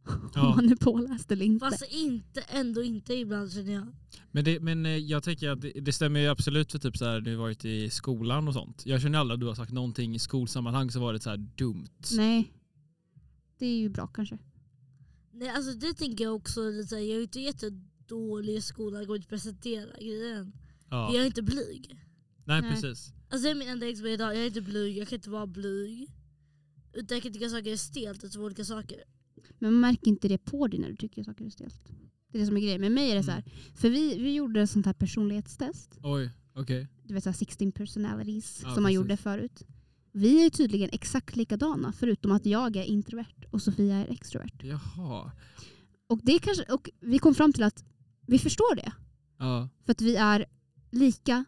om 0.06 0.30
ja. 0.34 0.54
man 0.54 0.72
är 0.72 0.76
påläst 0.76 1.32
eller 1.32 1.46
inte. 1.46 1.70
Fast 1.70 1.84
inte, 1.90 2.40
ändå 2.40 2.82
inte 2.82 3.14
ibland 3.14 3.52
känner 3.52 3.72
jag. 3.72 3.86
Men, 4.30 4.44
det, 4.44 4.60
men 4.60 4.86
eh, 4.86 4.96
jag 4.96 5.22
tänker 5.22 5.50
att 5.50 5.60
det, 5.60 5.72
det 5.80 5.92
stämmer 5.92 6.20
ju 6.20 6.26
absolut 6.26 6.72
för 6.72 6.78
typ 6.78 6.96
så 6.96 7.04
här, 7.04 7.20
du 7.20 7.36
har 7.36 7.42
varit 7.42 7.64
i 7.64 7.90
skolan 7.90 8.48
och 8.48 8.54
sånt. 8.54 8.82
Jag 8.86 9.02
känner 9.02 9.18
aldrig 9.18 9.34
att 9.34 9.40
du 9.40 9.46
har 9.46 9.54
sagt 9.54 9.72
någonting 9.72 10.14
i 10.14 10.18
skolsammanhang 10.18 10.90
som 10.90 11.02
varit 11.02 11.22
så 11.22 11.30
här 11.30 11.36
dumt. 11.36 11.88
Nej. 12.16 12.52
Det 13.58 13.66
är 13.66 13.78
ju 13.78 13.88
bra 13.88 14.06
kanske. 14.06 14.38
Nej, 15.32 15.48
alltså 15.48 15.72
det 15.72 15.92
tänker 15.92 16.24
jag 16.24 16.34
också, 16.34 16.70
lite 16.70 16.94
jag 16.94 17.18
är 17.18 17.22
inte 17.22 17.40
jättedålig 17.40 18.54
i 18.54 18.60
skolan, 18.60 18.98
jag 18.98 19.06
går 19.06 19.16
inte 19.16 19.26
att 19.26 19.30
presentera 19.30 19.90
grejen. 20.00 20.52
Ja. 20.90 21.14
Jag 21.14 21.22
är 21.22 21.26
inte 21.26 21.42
blyg. 21.42 21.98
Nej, 22.44 22.62
Nej. 22.62 22.70
precis. 22.70 23.12
Alltså 23.30 23.44
det 23.44 23.50
är 23.50 23.54
min 23.54 23.68
enda 23.68 23.88
exempel 23.88 24.12
idag, 24.12 24.34
jag 24.34 24.42
är 24.42 24.46
inte 24.46 24.60
blyg, 24.60 24.98
jag 24.98 25.08
kan 25.08 25.16
inte 25.16 25.30
vara 25.30 25.46
blyg. 25.46 26.10
Utan 26.92 27.16
jag 27.16 27.22
kan 27.22 27.32
tycka 27.32 27.48
saker 27.48 27.72
är 27.72 27.76
stelt, 27.76 28.20
det 28.20 28.26
är 28.26 28.30
två 28.30 28.42
olika 28.42 28.64
saker. 28.64 29.04
Men 29.58 29.72
man 29.72 29.80
märker 29.80 30.08
inte 30.08 30.28
det 30.28 30.38
på 30.38 30.66
dig 30.66 30.80
när 30.80 30.88
du 30.88 30.96
tycker 30.96 31.22
saker 31.24 31.44
är 31.44 31.50
stelt. 31.50 31.84
Det 32.32 32.38
är 32.38 32.40
det 32.40 32.46
som 32.46 32.56
är 32.56 32.60
grejen. 32.60 32.80
Med 32.80 32.92
mig 32.92 33.10
är 33.10 33.14
det 33.14 33.22
så 33.22 33.30
här, 33.30 33.38
Mm. 33.46 33.76
för 33.76 33.90
vi, 33.90 34.18
vi 34.18 34.34
gjorde 34.34 34.60
ett 34.62 34.70
sånt 34.70 34.86
här 34.86 34.92
personlighetstest. 34.92 35.98
Oj, 36.02 36.30
okej. 36.54 36.88
Du 37.04 37.14
vet 37.14 37.24
så 37.24 37.30
här 37.30 37.36
16 37.36 37.72
personalities 37.72 38.60
Ja, 38.62 38.74
som 38.74 38.82
man 38.82 38.90
precis. 38.90 38.94
gjorde 38.96 39.16
förut. 39.16 39.62
Vi 40.12 40.46
är 40.46 40.50
tydligen 40.50 40.88
exakt 40.92 41.36
likadana 41.36 41.92
förutom 41.92 42.32
att 42.32 42.46
jag 42.46 42.76
är 42.76 42.84
introvert 42.84 43.44
och 43.50 43.62
Sofia 43.62 43.96
är 43.96 44.10
extrovert. 44.12 44.62
Jaha. 44.64 45.32
Och, 46.06 46.20
det 46.22 46.38
kanske, 46.38 46.62
och 46.64 46.90
vi 47.00 47.18
kom 47.18 47.34
fram 47.34 47.52
till 47.52 47.62
att 47.62 47.84
vi 48.26 48.38
förstår 48.38 48.76
det. 48.76 48.92
Ja. 49.38 49.68
För 49.84 49.92
att 49.92 50.00
vi 50.00 50.16
är 50.16 50.44
lika 50.90 51.44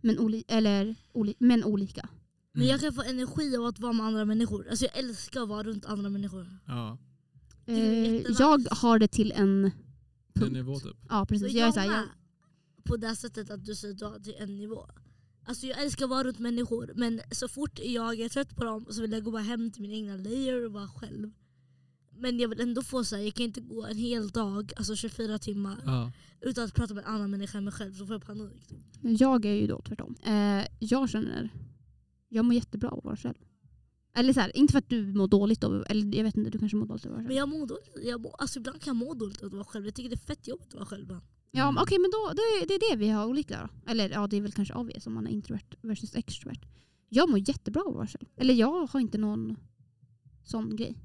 men, 0.00 0.18
oli, 0.18 0.44
eller, 0.48 0.94
oli, 1.12 1.34
men 1.38 1.64
olika. 1.64 2.08
Men 2.52 2.62
Mm. 2.62 2.70
jag 2.72 2.80
kan 2.80 2.92
få 2.92 3.02
energi 3.02 3.56
av 3.56 3.64
att 3.64 3.78
vara 3.78 3.92
med 3.92 4.06
andra 4.06 4.24
människor. 4.24 4.66
Alltså 4.70 4.84
jag 4.84 4.98
älskar 4.98 5.42
att 5.42 5.48
vara 5.48 5.62
runt 5.62 5.84
andra 5.86 6.08
människor. 6.10 6.58
Ja. 6.66 6.98
Eh, 7.68 8.22
jag 8.38 8.58
har 8.70 8.98
det 8.98 9.08
till 9.08 9.32
en 9.32 9.64
En 9.64 9.72
punkt. 10.34 10.52
nivå 10.52 10.78
typ. 10.80 10.96
Ja 11.08 11.26
precis. 11.28 11.52
Jag 11.52 11.60
jag 11.62 11.68
är 11.68 11.72
så 11.72 11.80
här, 11.80 11.86
jag, 11.96 12.04
på 12.84 12.96
det 12.96 13.16
sättet 13.16 13.50
att 13.50 13.64
du 13.64 13.74
säger 13.74 13.94
att 13.94 13.98
du 13.98 14.04
har 14.04 14.18
till 14.18 14.34
en 14.38 14.56
nivå. 14.56 14.86
Alltså 15.44 15.66
jag 15.66 15.82
älskar 15.82 16.04
att 16.04 16.10
vara 16.10 16.24
runt 16.24 16.38
människor 16.38 16.92
men 16.94 17.20
så 17.30 17.48
fort 17.48 17.78
jag 17.84 18.20
är 18.20 18.28
trött 18.28 18.56
på 18.56 18.64
dem 18.64 18.86
så 18.90 19.00
vill 19.02 19.12
jag 19.12 19.24
gå 19.24 19.30
bara 19.30 19.42
hem 19.42 19.70
till 19.70 19.82
min 19.82 19.90
egna 19.92 20.16
layer 20.16 20.64
och 20.66 20.72
vara 20.72 20.88
själv. 20.88 21.30
Men 22.20 22.38
jag 22.38 22.48
vill 22.48 22.60
ändå 22.60 22.82
få 22.82 23.04
så 23.04 23.16
här, 23.16 23.22
jag 23.22 23.34
kan 23.34 23.44
inte 23.46 23.60
gå 23.60 23.86
en 23.86 23.96
hel 23.96 24.28
dag, 24.28 24.72
alltså 24.76 24.96
24 24.96 25.38
timmar, 25.38 25.78
Ja. 25.86 26.12
utan 26.40 26.64
att 26.64 26.74
prata 26.74 26.94
med 26.94 27.04
en 27.04 27.10
annan 27.14 27.30
människa 27.30 27.58
än 27.58 27.64
mig 27.64 27.72
själv 27.72 27.94
så 27.94 28.06
får 28.06 28.14
jag 28.14 28.26
panik. 28.26 28.72
jag 29.02 29.44
är 29.44 29.52
ju 29.54 29.66
då 29.66 29.80
tvärtom. 29.82 30.14
Eh, 30.24 30.66
jag 30.78 31.10
känner, 31.10 31.50
jag 32.28 32.44
mår 32.44 32.54
jättebra 32.54 32.88
av 32.90 32.98
att 32.98 33.04
vara 33.04 33.16
själv. 33.16 33.34
Eller 34.18 34.32
så 34.32 34.40
här, 34.40 34.56
inte 34.56 34.72
för 34.72 34.78
att 34.78 34.88
du 34.88 35.12
mår 35.12 35.28
dåligt 35.28 35.64
av, 35.64 35.84
eller 35.88 36.16
jag 36.16 36.24
vet 36.24 36.36
inte, 36.36 36.50
du 36.50 36.58
kanske 36.58 36.76
mår 36.76 36.86
dåligt 36.86 37.06
av 37.06 37.12
att 37.12 37.16
vara 37.16 37.20
själv. 37.20 37.28
Men 37.28 37.36
jag 37.36 37.48
mår 37.48 37.66
dåligt, 37.66 37.88
jag 38.04 38.20
mår, 38.20 38.34
alltså 38.38 38.58
ibland 38.58 38.80
kan 38.82 38.90
jag 38.98 39.06
må 39.06 39.14
dåligt 39.14 39.40
av 39.42 39.46
att 39.46 39.52
vara 39.52 39.64
själv. 39.64 39.84
Jag 39.84 39.94
tycker 39.94 40.08
det 40.10 40.14
är 40.14 40.26
fett 40.26 40.48
jobbigt 40.48 40.68
att 40.68 40.74
vara 40.74 40.86
själv. 40.86 41.20
Ja, 41.50 41.62
Mm. 41.62 41.74
men 41.74 41.82
okej 41.82 41.98
men 41.98 42.10
då, 42.10 42.32
det, 42.34 42.66
det 42.68 42.74
är 42.74 42.90
det 42.90 42.96
vi 42.96 43.08
har 43.08 43.26
olika 43.26 43.60
då. 43.84 43.90
Eller 43.90 44.10
ja, 44.10 44.26
det 44.26 44.36
är 44.36 44.40
väl 44.40 44.52
kanske 44.52 44.74
obvious 44.74 45.06
om 45.06 45.14
man 45.14 45.26
är 45.26 45.30
introvert 45.30 45.74
versus 45.82 46.14
extrovert. 46.16 46.60
Jag 47.08 47.30
mår 47.30 47.38
jättebra 47.48 47.82
av 47.82 47.88
att 47.88 47.94
vara 47.94 48.06
själv. 48.06 48.28
Eller 48.36 48.54
jag 48.54 48.86
har 48.86 49.00
inte 49.00 49.18
någon 49.18 49.56
sån 50.44 50.76
grej. 50.76 50.98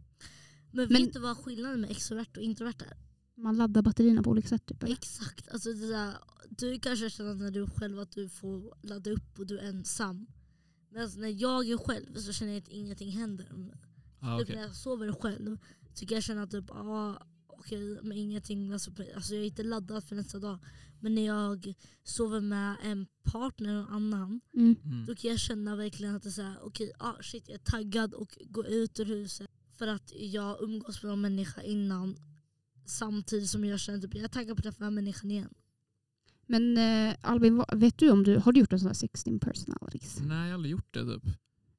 Men, 0.72 0.88
Men- 0.92 1.04
vet 1.04 1.14
du 1.14 1.20
vad 1.20 1.38
skillnaden 1.38 1.82
med 1.82 1.92
extrovert 1.92 2.38
och 2.38 2.44
introvert 2.44 2.82
är? 2.82 2.98
Man 3.42 3.58
laddar 3.58 3.82
batterierna 3.82 4.24
på 4.24 4.30
olika 4.30 4.48
sätt 4.48 4.66
typ. 4.66 4.84
Eller? 4.84 4.94
Exakt. 4.94 5.50
Alltså 5.54 5.74
det 5.74 5.88
där, 5.88 6.14
du 6.50 6.80
kanske 6.80 7.10
känner 7.10 7.34
när 7.34 7.52
du 7.52 7.62
är 7.64 7.68
själv 7.68 8.00
att 8.00 8.12
du 8.12 8.30
får 8.30 8.74
ladda 8.88 9.12
upp 9.12 9.40
och 9.40 9.48
du 9.48 9.60
är 9.60 9.64
ensam. 9.70 10.28
Men 10.94 11.10
när 11.18 11.42
jag 11.42 11.70
är 11.70 11.78
själv 11.78 12.16
så 12.16 12.34
känner 12.34 12.54
jag 12.54 12.62
att 12.62 12.68
ingenting 12.68 13.12
händer. 13.12 13.48
Ja, 14.22 14.40
Typ 14.40 14.44
okej. 14.46 14.56
när 14.56 14.64
jag 14.64 14.76
sover 14.76 15.12
själv 15.14 15.58
så 15.94 16.06
kan 16.06 16.16
jag 16.16 16.24
känna 16.24 16.44
att 16.44 16.52
typ, 16.52 16.72
ah, 16.72 17.26
okej, 17.48 18.00
men 18.04 18.18
ingenting, 18.18 18.72
alltså, 18.74 18.92
alltså 19.16 19.34
jag 19.34 19.44
är 19.44 19.48
inte 19.48 19.64
laddad 19.64 20.04
för 20.04 20.16
nästa 20.16 20.40
dag. 20.40 20.58
Men 21.00 21.16
när 21.16 21.26
jag 21.26 21.74
sover 22.04 22.40
med 22.42 22.76
en 22.84 23.08
partner 23.24 23.84
och 23.84 23.92
annan, 23.94 24.42
Mm. 24.54 24.76
Mm. 24.84 25.06
då 25.06 25.16
kan 25.16 25.30
jag 25.32 25.40
känna 25.40 25.76
verkligen 25.76 26.16
att 26.16 26.24
det 26.24 26.30
är 26.30 26.32
såhär, 26.32 26.58
okej, 26.64 26.92
ah, 27.00 27.14
shit 27.22 27.44
jag 27.48 27.56
är 27.56 27.60
taggad 27.64 28.14
och 28.14 28.38
gå 28.50 28.66
ut 28.66 29.00
ur 29.00 29.06
huset. 29.06 29.50
för 29.78 29.88
att 29.88 30.12
jag 30.16 30.62
umgås 30.62 31.04
med 31.04 31.10
någon 31.10 31.22
människa 31.22 31.62
innan 31.62 32.16
samtidigt 32.86 33.50
som 33.50 33.66
jag 33.66 33.80
känner 33.80 34.00
typ 34.00 34.16
jag 34.16 34.24
är 34.24 34.28
taggad 34.28 34.56
på 34.58 34.60
att 34.60 34.64
träffa 34.64 34.78
den 34.78 34.84
här 34.84 34.92
människan 35.02 35.32
igen. 35.32 35.54
Men 36.48 36.78
eh, 36.78 37.16
Albin, 37.22 37.64
vet 37.74 37.98
du 37.98 38.12
om 38.12 38.24
du 38.24 38.38
har 38.38 38.52
du 38.52 38.60
gjort 38.60 38.74
en 38.74 38.80
sån 38.80 38.88
här 38.88 38.94
16 38.94 39.40
personalities? 39.40 40.20
Nej, 40.22 40.38
jag 40.38 40.46
har 40.46 40.54
aldrig 40.54 40.72
gjort 40.72 40.94
det 40.94 41.06
typ. 41.06 41.24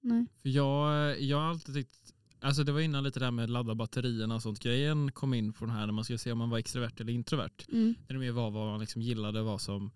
Nej. 0.01 0.27
För 0.43 0.49
jag, 0.49 1.21
jag 1.21 1.37
har 1.37 1.45
alltid 1.45 1.75
tyckt, 1.75 2.15
alltså 2.41 2.65
det 2.65 2.73
var 2.73 2.81
innan 2.81 3.05
lite 3.05 3.19
det 3.19 3.25
här 3.25 3.33
med 3.33 3.51
ladda 3.51 3.75
batterierna 3.75 4.35
och 4.35 4.43
sånt 4.43 4.61
grejen 4.61 5.13
kom 5.13 5.35
in 5.35 5.53
på 5.53 5.65
den 5.65 5.75
här 5.75 5.87
när 5.87 5.93
man 5.93 6.05
skulle 6.05 6.19
se 6.19 6.33
om 6.33 6.39
man 6.39 6.51
var 6.51 6.59
extrovert 6.59 7.01
eller 7.01 7.13
introvert. 7.13 7.65
Mm. 7.73 7.95
Det 8.07 8.15
mer 8.15 8.33
var 8.33 8.51
vad 8.51 8.67
man 8.67 8.81
liksom 8.81 9.03
gillade, 9.03 9.43
vad 9.43 9.61
som, 9.61 9.91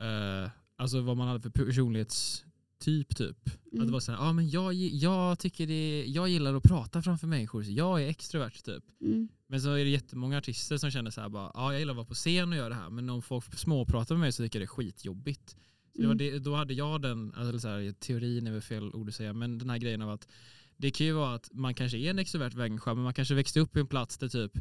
eh, 0.00 0.50
alltså 0.76 1.00
vad 1.00 1.16
man 1.16 1.28
hade 1.28 1.40
för 1.40 1.50
personlighetstyp 1.50 2.47
typ. 2.78 3.20
Att 3.66 3.72
Mm. 3.72 3.86
det 3.86 3.92
var 3.92 4.00
så 4.00 4.12
här, 4.12 4.18
ja 4.18 4.32
men 4.32 4.50
jag, 4.50 4.74
jag 4.74 5.38
tycker 5.38 5.66
det, 5.66 6.04
jag 6.06 6.28
gillar 6.28 6.54
att 6.54 6.62
prata 6.62 7.02
framför 7.02 7.26
människor, 7.26 7.62
så 7.62 7.70
jag 7.70 8.02
är 8.02 8.08
extrovert 8.08 8.64
typ. 8.64 8.84
Mm. 9.00 9.28
Men 9.48 9.60
så 9.60 9.70
är 9.72 9.84
det 9.84 9.90
jättemånga 9.90 10.38
artister 10.38 10.76
som 10.76 10.90
känner 10.90 11.10
så 11.10 11.20
här 11.20 11.28
bara, 11.28 11.50
ja 11.54 11.72
jag 11.72 11.78
gillar 11.80 11.92
att 11.92 11.96
vara 11.96 12.06
på 12.06 12.14
scen 12.14 12.48
och 12.52 12.56
göra 12.58 12.68
det 12.68 12.74
här, 12.74 12.90
men 12.90 13.10
om 13.10 13.22
folk 13.22 13.58
småpratar 13.58 14.14
med 14.14 14.20
mig 14.20 14.32
så 14.32 14.42
tycker 14.42 14.58
jag 14.60 14.68
det 14.68 14.70
är 14.70 14.74
skitjobbigt. 14.74 15.50
Så 15.92 16.00
det 16.02 16.06
var 16.06 16.14
Mm. 16.14 16.18
det, 16.32 16.38
då 16.38 16.54
hade 16.54 16.74
jag 16.74 17.02
den, 17.02 17.34
alltså 17.34 17.58
så 17.60 17.68
här, 17.68 17.92
teorin 17.92 18.46
är 18.46 18.52
väl 18.52 18.60
fel 18.60 18.94
ord 18.94 19.08
att 19.08 19.14
säga, 19.14 19.32
men 19.32 19.58
den 19.58 19.70
här 19.70 19.78
grejen 19.78 20.02
av 20.02 20.10
att 20.10 20.28
det 20.76 20.90
kan 20.90 21.06
ju 21.06 21.12
vara 21.12 21.34
att 21.34 21.48
man 21.52 21.74
kanske 21.74 21.98
är 21.98 22.10
en 22.10 22.18
extrovert 22.18 22.54
människa, 22.56 22.94
men 22.94 23.04
man 23.04 23.14
kanske 23.14 23.34
växte 23.34 23.60
upp 23.60 23.76
i 23.76 23.80
en 23.80 23.86
plats 23.86 24.18
där 24.18 24.28
typ 24.28 24.52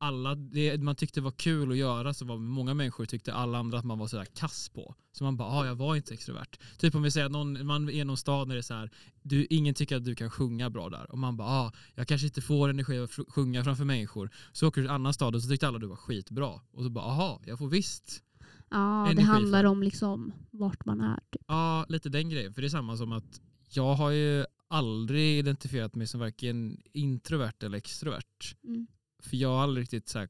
alla, 0.00 0.34
det 0.34 0.82
man 0.82 0.94
tyckte 0.96 1.20
var 1.20 1.30
kul 1.30 1.70
att 1.70 1.76
göra 1.76 2.14
så 2.14 2.24
var 2.24 2.36
många 2.38 2.74
människor 2.74 3.04
tyckte 3.04 3.34
alla 3.34 3.58
andra 3.58 3.78
att 3.78 3.84
man 3.84 3.98
var 3.98 4.06
sådär 4.06 4.24
kass 4.24 4.68
på. 4.68 4.94
Så 5.12 5.24
man 5.24 5.36
bara, 5.36 5.48
ah, 5.48 5.66
jag 5.66 5.74
var 5.74 5.96
inte 5.96 6.14
extrovert. 6.14 6.58
Typ 6.78 6.94
om 6.94 7.02
vi 7.02 7.10
säger 7.10 7.26
att 7.26 7.32
någon, 7.32 7.66
man 7.66 7.88
är 7.88 7.92
i 7.92 8.04
någon 8.04 8.16
stad 8.16 8.48
där 8.48 8.54
det 8.54 8.60
är 8.60 8.62
så 8.62 8.74
här, 8.74 8.90
du, 9.22 9.46
ingen 9.50 9.74
tycker 9.74 9.96
att 9.96 10.04
du 10.04 10.14
kan 10.14 10.30
sjunga 10.30 10.70
bra 10.70 10.88
där. 10.88 11.10
Och 11.12 11.18
man 11.18 11.36
bara, 11.36 11.48
ah, 11.48 11.72
jag 11.94 12.08
kanske 12.08 12.26
inte 12.26 12.40
får 12.40 12.68
energi 12.68 12.98
att 12.98 13.10
sjunga 13.28 13.64
framför 13.64 13.84
människor. 13.84 14.30
Så 14.52 14.68
åker 14.68 14.80
du 14.80 14.86
till 14.86 14.90
en 14.90 14.94
annan 14.94 15.14
stad 15.14 15.34
och 15.34 15.42
så 15.42 15.48
tyckte 15.48 15.68
alla 15.68 15.78
du 15.78 15.86
var 15.86 15.96
skitbra. 15.96 16.60
Och 16.72 16.82
så 16.82 16.90
bara, 16.90 17.04
aha, 17.04 17.40
jag 17.46 17.58
får 17.58 17.68
visst. 17.68 18.22
Ja, 18.70 19.02
det 19.06 19.10
Energi 19.12 19.22
handlar 19.26 19.62
för- 19.62 19.68
om 19.68 19.82
liksom 19.82 20.32
vart 20.50 20.84
man 20.84 21.00
är. 21.00 21.20
Typ. 21.32 21.42
Ja, 21.48 21.86
lite 21.88 22.08
den 22.08 22.28
grejen. 22.28 22.54
För 22.54 22.62
det 22.62 22.66
är 22.66 22.70
samma 22.70 22.96
som 22.96 23.12
att 23.12 23.40
jag 23.70 23.94
har 23.94 24.10
ju 24.10 24.44
aldrig 24.68 25.38
identifierat 25.38 25.94
mig 25.94 26.06
som 26.06 26.20
varken 26.20 26.80
introvert 26.92 27.62
eller 27.62 27.78
extrovert. 27.78 28.56
Mm. 28.64 28.86
För 29.22 29.36
jag 29.36 29.48
har 29.48 29.62
aldrig 29.62 29.82
riktigt 29.82 30.08
så 30.08 30.18
här, 30.18 30.28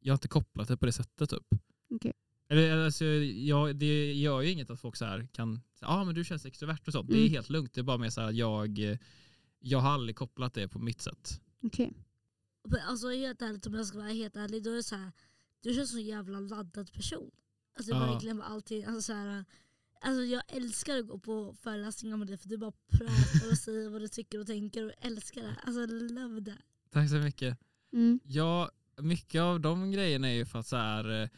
jag 0.00 0.12
har 0.12 0.16
inte 0.16 0.28
kopplat 0.28 0.68
det 0.68 0.76
på 0.76 0.86
det 0.86 0.92
sättet 0.92 1.30
typ. 1.30 1.46
Okej. 1.90 2.12
Eller 2.48 2.84
alltså, 2.84 3.04
jag, 3.04 3.76
det 3.76 4.12
gör 4.12 4.40
ju 4.40 4.50
inget 4.50 4.70
att 4.70 4.80
folk 4.80 4.96
så 4.96 5.04
här 5.04 5.26
kan, 5.32 5.60
ja 5.80 5.86
ah, 5.88 6.04
men 6.04 6.14
du 6.14 6.24
känns 6.24 6.46
extrovert 6.46 6.78
och 6.86 6.92
sånt. 6.92 7.08
Det 7.10 7.16
är 7.16 7.20
Mm. 7.20 7.32
helt 7.32 7.50
lugnt. 7.50 7.72
Det 7.74 7.80
är 7.80 7.82
bara 7.82 7.98
mer 7.98 8.10
så 8.10 8.20
här 8.20 8.28
att 8.28 8.34
jag, 8.36 8.98
jag 9.58 9.78
har 9.78 9.90
aldrig 9.90 10.16
kopplat 10.16 10.54
det 10.54 10.68
på 10.68 10.78
mitt 10.78 11.00
sätt. 11.00 11.40
Okej. 11.62 11.92
Men 12.68 12.80
Alltså 12.80 13.10
helt 13.10 13.42
ärligt, 13.42 13.66
om 13.66 13.74
jag 13.74 13.86
ska 13.86 13.98
vara 13.98 14.08
helt 14.08 14.36
ärlig, 14.36 14.62
då 14.62 14.70
är 14.70 14.74
det 14.74 14.82
så 14.82 14.96
här, 14.96 15.12
du 15.60 15.74
känns 15.74 15.90
som 15.90 15.98
en 15.98 16.04
jävla 16.06 16.40
laddad 16.40 16.92
person. 16.92 17.30
Alltså 17.76 17.92
Ja. 17.92 17.98
verkligen 18.12 18.36
bara 18.36 18.46
alltid, 18.46 18.84
alltså 18.84 19.02
så 19.02 19.12
här, 19.12 19.44
alltså 20.00 20.22
jag 20.22 20.42
älskar 20.48 20.96
att 20.98 21.06
gå 21.06 21.18
på 21.18 21.54
föreläsningar 21.62 22.16
med 22.16 22.26
dig 22.26 22.36
för 22.36 22.48
du 22.48 22.58
bara 22.58 22.72
pratar 22.90 23.50
och 23.50 23.58
säger 23.58 23.88
vad 23.88 24.00
du 24.00 24.08
tycker 24.08 24.40
och 24.40 24.46
tänker 24.46 24.84
och 24.86 24.92
älskar 25.00 25.42
det. 25.42 25.56
Alltså 25.64 25.86
love 25.86 26.44
that. 26.44 26.58
Tack 26.90 27.08
så 27.10 27.16
mycket. 27.16 27.58
Mm. 27.92 28.20
Ja, 28.24 28.70
mycket 29.00 29.40
av 29.40 29.60
de 29.60 29.90
grejerna 29.90 30.28
är 30.28 30.34
ju 30.34 30.44
för 30.44 30.58
att 30.58 30.66
så 30.66 30.76
här, 30.76 31.22
eh, 31.22 31.28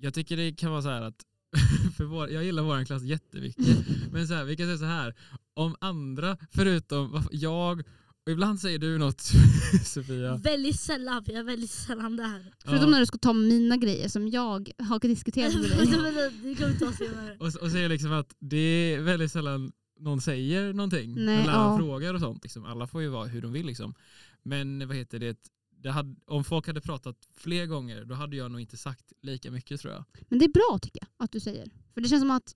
jag 0.00 0.14
tycker 0.14 0.36
det 0.36 0.52
kan 0.52 0.70
vara 0.70 0.82
så 0.82 0.88
här 0.88 1.02
att, 1.02 1.24
för 1.96 2.04
vår, 2.04 2.30
jag 2.30 2.44
gillar 2.44 2.62
vår 2.62 2.84
klass 2.84 3.02
jättemycket, 3.02 3.66
men 4.12 4.28
så 4.28 4.34
här, 4.34 4.44
vi 4.44 4.56
kan 4.56 4.66
säga 4.66 4.78
så 4.78 4.84
här, 4.84 5.14
om 5.54 5.76
andra 5.80 6.36
förutom 6.50 7.22
jag, 7.30 7.82
och 8.26 8.32
ibland 8.32 8.60
säger 8.60 8.78
du 8.78 8.98
något 8.98 9.20
Sofia. 9.84 10.36
Väldigt 10.36 10.80
sällan, 10.80 11.24
jag 11.26 11.36
är 11.36 11.42
väldigt 11.42 11.70
sällan 11.70 12.16
där. 12.16 12.52
Förutom 12.64 12.84
Ja. 12.84 12.90
när 12.90 13.00
du 13.00 13.06
ska 13.06 13.18
ta 13.18 13.32
mina 13.32 13.76
grejer 13.76 14.08
som 14.08 14.28
jag 14.28 14.70
har 14.78 14.98
diskuterat 14.98 15.54
med 15.54 15.70
dig. 15.70 17.36
Och, 17.38 17.46
och 17.62 17.70
säger 17.70 17.88
liksom 17.88 18.12
att 18.12 18.34
det 18.38 18.94
är 18.94 19.00
väldigt 19.00 19.32
sällan 19.32 19.72
någon 20.00 20.20
säger 20.20 20.72
någonting. 20.72 21.14
Nej, 21.24 21.42
eller 21.42 21.52
ja. 21.52 21.78
frågar 21.78 22.14
och 22.14 22.20
sånt. 22.20 22.42
Liksom. 22.44 22.64
Alla 22.64 22.86
får 22.86 23.02
ju 23.02 23.08
vara 23.08 23.26
hur 23.26 23.42
de 23.42 23.52
vill. 23.52 23.66
Liksom. 23.66 23.94
Men 24.42 24.88
vad 24.88 24.96
heter 24.96 25.18
det 25.18 25.50
hade, 25.84 26.16
om 26.26 26.44
folk 26.44 26.66
hade 26.66 26.80
pratat 26.80 27.28
fler 27.34 27.66
gånger 27.66 28.04
då 28.04 28.14
hade 28.14 28.36
jag 28.36 28.50
nog 28.50 28.60
inte 28.60 28.76
sagt 28.76 29.12
lika 29.20 29.50
mycket 29.50 29.80
tror 29.80 29.92
jag. 29.92 30.04
Men 30.28 30.38
det 30.38 30.44
är 30.44 30.52
bra 30.52 30.78
tycker 30.82 31.00
jag 31.02 31.24
att 31.24 31.32
du 31.32 31.40
säger. 31.40 31.70
För 31.94 32.00
det 32.00 32.08
känns 32.08 32.22
som 32.22 32.30
att 32.30 32.54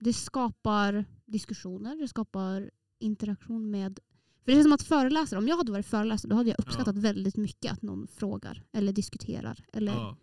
det 0.00 0.12
skapar 0.12 1.04
diskussioner, 1.26 1.96
det 1.96 2.08
skapar 2.08 2.70
interaktion 2.98 3.70
med... 3.70 3.98
För 4.44 4.52
det 4.52 4.52
känns 4.52 4.64
som 4.64 4.72
att 4.72 4.82
föreläsare, 4.82 5.38
om 5.38 5.48
jag 5.48 5.56
hade 5.56 5.72
varit 5.72 5.86
föreläsare 5.86 6.30
då 6.30 6.36
hade 6.36 6.50
jag 6.50 6.60
uppskattat 6.60 6.98
väldigt 6.98 7.36
mycket 7.36 7.72
att 7.72 7.82
någon 7.82 8.06
frågar 8.08 8.64
eller 8.72 8.92
diskuterar 8.92 9.64
eller 9.72 9.92
Ja. 9.92 10.16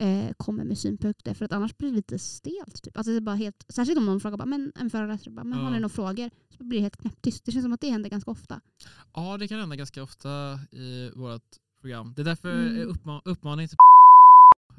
Eh, 0.00 0.32
kommer 0.36 0.64
med 0.64 0.78
synpunkter. 0.78 1.34
För 1.34 1.44
att 1.44 1.52
annars 1.52 1.76
blir 1.76 1.88
det 1.90 1.96
lite 1.96 2.18
stelt. 2.18 2.82
Typ. 2.82 2.96
Alltså 2.96 3.10
det 3.10 3.16
är 3.16 3.20
bara 3.20 3.36
helt, 3.36 3.64
särskilt 3.68 3.98
om 3.98 4.06
någon 4.06 4.20
frågar, 4.20 4.36
bara, 4.36 4.46
men 4.46 4.72
en 4.76 4.90
föreläsare 4.90 5.30
bara, 5.30 5.44
men 5.44 5.52
har 5.58 5.64
Ja. 5.64 5.70
ni 5.70 5.76
några 5.80 5.88
frågor? 5.88 6.30
Så 6.58 6.64
blir 6.64 6.78
det 6.78 6.82
helt 6.82 6.96
knäpptyst. 6.96 7.44
Det 7.44 7.52
känns 7.52 7.64
som 7.64 7.72
att 7.72 7.80
det 7.80 7.90
händer 7.90 8.10
ganska 8.10 8.30
ofta. 8.30 8.60
ja, 9.14 9.36
det 9.38 9.48
kan 9.48 9.60
hända 9.60 9.76
ganska 9.76 10.02
ofta 10.02 10.58
i 10.72 11.10
vårt 11.14 11.42
program. 11.80 12.12
Det 12.16 12.22
är 12.22 12.24
därför 12.24 12.52
Mm. 12.52 12.76
mm. 12.76 12.88
uppma 12.88 13.22
uppmaning 13.24 13.68
till 13.68 13.76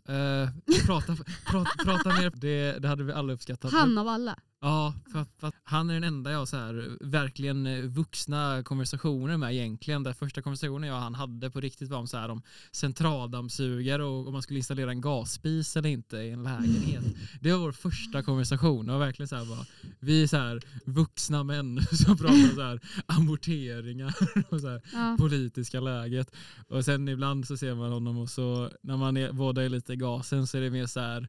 Eh, 0.08 0.50
prata, 0.86 1.16
prata, 1.52 1.84
prata 1.84 2.10
mer. 2.10 2.30
Det, 2.36 2.80
det 2.80 2.88
hade 2.88 3.04
vi 3.04 3.12
alla 3.14 3.34
uppskattat. 3.34 3.72
Han 3.72 3.98
av 3.98 4.08
alla. 4.08 4.40
Ja, 4.66 4.94
för, 5.12 5.26
för 5.40 5.52
han 5.64 5.90
är 5.90 5.94
den 5.94 6.04
enda 6.04 6.32
jag 6.32 6.48
så 6.48 6.58
här, 6.58 6.98
verkligen 7.02 7.68
eh, 7.68 7.82
vuxna 7.82 8.64
konversationer 8.64 9.38
med 9.38 9.54
egentligen. 9.54 10.04
Den 10.04 10.16
första 10.16 10.42
konversationen 10.42 10.90
jag 10.90 10.96
och 10.96 11.04
han 11.04 11.16
hade 11.16 11.50
på 11.52 11.62
riktigt 11.62 11.90
var 11.90 11.98
om, 11.98 12.08
så 12.08 12.18
här, 12.18 12.30
om 12.30 12.42
centraldammsugare 12.72 14.04
och 14.04 14.28
om 14.28 14.34
man 14.34 14.42
skulle 14.42 14.60
installera 14.60 14.92
en 14.92 15.02
gasspis 15.02 15.78
eller 15.78 15.90
inte 15.90 16.18
i 16.18 16.32
en 16.32 16.44
lägenhet. 16.44 17.04
Det 17.42 17.52
var 17.52 17.60
vår 17.60 17.72
första 17.72 18.24
konversation. 18.24 18.88
Var 18.88 19.00
verkligen 19.00 19.28
så 19.28 19.36
här, 19.36 19.46
bara, 19.46 19.66
vi 20.00 20.24
är 20.24 20.28
så 20.28 20.38
här, 20.38 20.62
vuxna 20.86 21.44
män 21.44 21.82
som 21.92 22.18
pratar 22.18 22.34
om 22.34 22.52
så 22.56 22.62
här, 22.62 22.80
amorteringar 23.06 24.14
och 24.50 24.62
så 24.62 24.70
här, 24.70 24.82
Ja. 24.94 25.16
politiska 25.20 25.80
läget. 25.80 26.32
Och 26.68 26.86
sen 26.86 27.08
ibland 27.08 27.48
så 27.48 27.58
ser 27.58 27.76
man 27.76 27.92
honom 27.92 28.18
och 28.18 28.30
så 28.30 28.72
när 28.82 28.98
man 28.98 29.18
är, 29.18 29.32
båda 29.32 29.64
är 29.64 29.70
lite 29.70 29.94
i 29.94 29.96
gasen 29.96 30.48
så 30.48 30.58
är 30.58 30.62
det 30.62 30.70
mer 30.70 30.86
så 30.86 31.00
här 31.00 31.28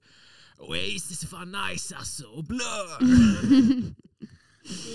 Oasis 0.59 1.23
är 1.23 1.27
fan 1.27 1.57
nice 1.71 1.97
alltså, 1.97 2.27
och 2.27 2.45
Blur! 2.45 3.95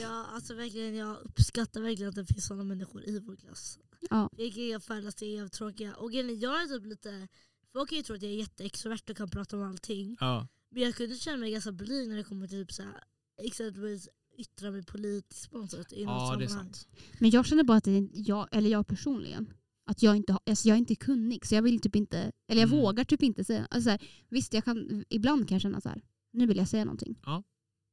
Ja, 0.01 0.25
alltså 0.33 0.53
verkligen, 0.53 0.95
jag 0.95 1.17
uppskattar 1.17 1.81
verkligen 1.81 2.09
att 2.09 2.15
det 2.15 2.25
finns 2.25 2.45
sådana 2.45 2.63
människor 2.63 3.09
i 3.09 3.19
vår 3.19 3.35
klass. 3.35 3.79
Ja. 4.09 4.29
Vilka 4.37 4.79
föreläsare 4.79 5.29
är 5.29 5.35
jävligt 5.35 5.53
tråkiga. 5.53 5.95
Och 5.95 6.11
grejen 6.11 6.29
är, 6.29 6.43
jag 6.43 6.61
är 6.61 6.67
typ 6.67 6.85
lite, 6.85 7.27
folk 7.73 7.89
kan 7.89 7.97
ju 7.97 8.03
tro 8.03 8.15
att 8.15 8.21
jag 8.21 8.31
är 8.31 8.35
jätteextrovert 8.35 9.09
och 9.09 9.17
kan 9.17 9.29
prata 9.29 9.57
om 9.57 9.63
allting. 9.63 10.17
Ja. 10.19 10.47
Men 10.69 10.83
jag 10.83 10.95
kunde 10.95 11.15
känna 11.15 11.37
mig 11.37 11.51
ganska 11.51 11.71
blyg 11.71 12.09
när 12.09 12.17
det 12.17 12.23
kommer 12.23 12.47
till 12.47 12.65
typ 12.65 12.71
så 12.71 12.83
här, 12.83 13.03
exempelvis 13.41 14.09
yttra 14.37 14.71
mig 14.71 14.83
politiskt 14.85 15.51
på 15.51 15.57
något 15.57 15.71
sätt. 15.71 15.93
I 15.93 16.05
något 16.05 16.31
Ja, 16.31 16.35
det 16.39 16.45
är 16.45 16.49
sant. 16.49 16.87
Men 17.19 17.29
jag 17.29 17.45
känner 17.45 17.63
bara 17.63 17.77
att 17.77 17.83
det 17.83 17.91
är 17.91 18.09
jag, 18.13 18.47
eller 18.51 18.69
jag 18.69 18.87
personligen, 18.87 19.53
att 19.85 20.03
jag 20.03 20.15
inte, 20.17 20.37
alltså 20.45 20.67
jag 20.67 20.75
är 20.75 20.79
inte 20.79 20.95
kunnig. 20.95 21.45
Så 21.45 21.55
jag 21.55 21.61
vill 21.61 21.79
typ 21.81 21.95
inte, 21.95 22.31
eller 22.47 22.61
jag 22.61 22.67
Mm. 22.69 22.79
vågar 22.79 23.03
typ 23.03 23.23
inte 23.23 23.43
säga. 23.43 23.67
Alltså 23.71 23.83
så 23.87 23.89
här, 23.89 23.99
visst, 24.29 24.53
jag 24.53 24.65
kan, 24.65 25.03
ibland 25.09 25.47
kan 25.47 25.55
jag 25.55 25.61
känna 25.61 25.81
så 25.81 25.89
här, 25.89 26.01
nu 26.33 26.45
vill 26.45 26.57
jag 26.57 26.67
säga 26.67 26.85
någonting. 26.85 27.19
Ja. 27.25 27.43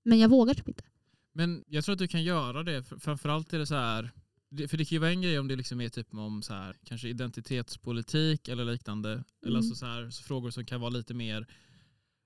Men 0.05 0.19
jag 0.19 0.29
vågar 0.29 0.55
typ 0.55 0.69
inte. 0.69 0.85
Men 1.33 1.65
jag 1.67 1.85
tror 1.85 1.93
att 1.93 1.99
du 1.99 2.09
kan 2.09 2.23
göra 2.25 2.63
det, 2.63 2.83
för- 2.83 2.99
framförallt 2.99 3.53
är 3.53 3.59
det 3.59 3.67
så 3.67 3.75
här 3.75 4.11
för 4.69 4.77
det 4.77 4.85
kan 4.85 4.97
ju 4.97 4.99
vara 4.99 5.11
en 5.11 5.23
grej 5.23 5.39
om 5.39 5.49
det 5.49 5.57
liksom 5.57 5.81
är 5.81 5.89
typ 5.89 6.15
om 6.15 6.43
så 6.43 6.55
här, 6.55 6.77
kanske 6.85 7.09
identitetspolitik 7.09 8.49
eller 8.49 8.65
liknande. 8.65 9.11
Eller 9.13 9.25
Mm. 9.47 9.57
alltså 9.57 9.75
så 9.75 9.87
här, 9.87 10.11
så 10.11 10.23
frågor 10.23 10.51
som 10.51 10.65
kan 10.65 10.81
vara 10.81 10.91
lite 10.91 11.15
mer 11.15 11.47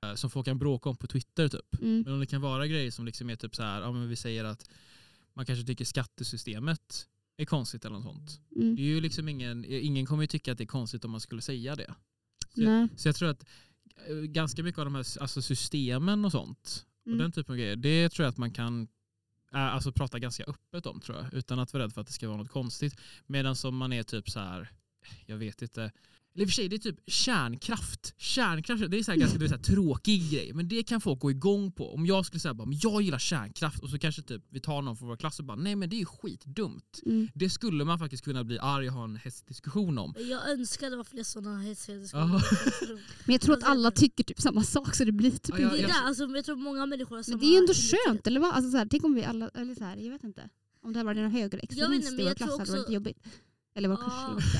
eh, 0.07 0.15
som 0.15 0.31
folk 0.31 0.45
kan 0.47 0.59
bråka 0.59 0.89
om 0.91 0.97
på 0.97 1.07
Twitter 1.07 1.49
typ. 1.49 1.81
Mm. 1.83 2.03
Men 2.03 2.13
om 2.15 2.21
det 2.21 2.27
kan 2.27 2.41
vara 2.41 2.67
grejer 2.67 2.91
som 2.91 3.07
liksom 3.07 3.31
är 3.31 3.37
typ 3.37 3.57
så 3.57 3.63
här, 3.63 3.81
ja 3.81 3.93
men 3.93 4.09
vi 4.09 4.17
säger 4.17 4.45
att 4.45 4.71
man 5.35 5.47
kanske 5.47 5.67
tycker 5.67 5.85
skattesystemet 5.85 7.07
är 7.43 7.47
konstigt 7.47 7.85
eller 7.85 7.97
något 7.97 8.05
sånt. 8.05 8.41
Mm. 8.57 8.77
Det 8.77 8.83
är 8.83 8.87
ju 8.87 9.01
liksom 9.01 9.29
ingen, 9.29 9.65
ingen 9.65 10.07
kommer 10.07 10.23
ju 10.23 10.27
tycka 10.27 10.53
att 10.53 10.59
det 10.59 10.65
är 10.65 10.67
konstigt 10.67 11.05
om 11.05 11.11
man 11.11 11.21
skulle 11.21 11.43
säga 11.43 11.77
det. 11.77 11.95
Så, 12.55 12.61
Nej. 12.61 12.89
så 12.97 13.09
jag 13.09 13.17
tror 13.17 13.29
att 13.29 13.45
eh, 14.09 14.15
ganska 14.17 14.63
mycket 14.63 14.79
av 14.79 14.85
de 14.85 14.95
här 14.95 15.07
alltså 15.21 15.43
systemen 15.43 16.25
och 16.25 16.33
sånt 16.33 16.87
och 17.01 17.07
Mm. 17.07 17.19
den 17.19 17.33
typen 17.33 17.53
av 17.53 17.57
grejer, 17.57 17.77
det 17.77 18.09
tror 18.09 18.25
jag 18.25 18.31
att 18.31 18.37
man 18.39 18.51
kan 18.51 18.89
äh, 19.53 19.75
alltså 19.75 19.93
prata 19.93 20.19
ganska 20.19 20.45
öppet 20.45 20.87
om 20.87 21.01
tror 21.01 21.19
jag. 21.19 21.35
Utan 21.35 21.59
att 21.59 21.73
vara 21.73 21.83
rädd 21.85 21.93
för 21.93 22.01
att 22.01 22.07
det 22.07 22.13
ska 22.13 22.29
vara 22.29 22.39
något 22.39 22.51
konstigt. 22.51 22.97
Medan 23.27 23.57
som 23.57 23.77
man 23.77 23.93
är 23.93 24.03
typ 24.03 24.31
så 24.31 24.41
här, 24.41 24.71
jag 25.27 25.37
vet 25.37 25.63
inte. 25.63 25.93
Eller 26.35 26.43
i 26.43 26.47
och 26.47 26.51
för 26.51 26.55
sig, 26.55 26.69
det 26.69 26.77
är 26.77 26.79
typ 26.79 26.99
kärnkraft. 27.07 28.15
Kärnkraft, 28.17 28.91
det 28.91 28.99
är 28.99 29.03
så 29.03 29.11
här 29.11 29.19
ganska 29.19 29.39
så 29.39 29.47
här 29.47 29.63
tråkig 29.63 30.31
grej. 30.31 30.53
Men 30.53 30.69
det 30.69 30.83
kan 30.83 31.01
folk 31.01 31.21
gå 31.21 31.31
igång 31.31 31.73
på. 31.73 31.95
Om 31.95 32.07
jag 32.07 32.27
skulle 32.27 32.41
säga 32.41 32.55
bara, 32.55 32.67
men 32.69 32.79
jag 32.83 33.03
gillar 33.03 33.19
kärnkraft 33.19 33.83
och 33.83 33.91
så 33.91 33.99
kanske 33.99 34.23
typ 34.23 34.43
vi 34.49 34.61
tar 34.61 34.83
någon 34.83 34.97
från 34.97 35.09
vår 35.09 35.17
klass 35.17 35.39
och 35.39 35.45
bara, 35.45 35.57
nej 35.57 35.77
men 35.77 35.89
det 35.91 36.01
är 36.01 36.05
skitdumt. 36.05 37.01
Mm. 37.07 37.29
Det 37.35 37.51
skulle 37.51 37.85
man 37.85 37.99
faktiskt 37.99 38.25
kunna 38.25 38.45
bli 38.45 38.59
arg 38.59 38.89
och 38.89 38.95
ha 38.95 39.05
en 39.05 39.17
hästdiskussion 39.17 39.99
om. 39.99 40.15
Jag 40.19 40.51
önskar 40.51 40.91
det 40.91 40.97
var 40.97 41.05
fler 41.05 41.23
sådana 41.25 41.63
diskussioner. 41.63 42.43
Men 43.27 43.33
jag 43.33 43.41
tror 43.41 43.57
att 43.59 43.65
alla 43.65 43.91
tycker 43.91 44.25
typ 44.25 44.41
samma 44.41 44.63
sak 44.63 44.95
så 44.95 45.05
det 45.05 45.13
blir 45.13 45.31
typ 45.31 45.49
Ja, 45.49 45.59
ja, 45.61 45.69
Det 45.69 45.75
är 45.77 45.79
inte... 45.79 45.93
det, 45.93 45.99
alltså, 46.07 46.27
jag 46.29 46.45
tror 46.45 46.57
många 46.57 46.87
människor 46.87 47.17
har 47.17 47.23
samma 47.23 47.37
Men 47.37 47.41
det 47.41 47.47
är 47.47 47.53
ju 47.53 47.59
ändå 47.59 47.75
skönt, 47.75 48.27
eller 48.27 48.41
vad? 48.41 48.55
Alltså 48.55 48.71
så 48.71 48.77
här, 48.77 48.87
tänk 48.91 49.05
om 49.05 49.15
vi 49.15 49.25
alla, 49.25 49.49
eller 49.49 49.75
så 49.75 49.85
här, 49.85 49.97
jag 49.97 50.13
vet 50.13 50.25
inte. 50.25 50.49
Om 50.83 50.93
det 50.93 50.99
hade 50.99 51.11
Jag 51.11 51.15
vet 51.17 51.25
inte, 51.35 51.39
högerextremist 51.41 52.13
i 52.13 52.17
vår 52.17 52.27
jag 52.27 52.37
klass 52.37 52.51
hade 52.51 52.65
det 52.65 52.71
varit 52.71 52.81
också- 52.81 52.93
jobbigt. 52.93 53.19
Eller 53.75 53.89
var 53.89 53.99
Ja. 54.01 54.35
kurslocka? 54.37 54.59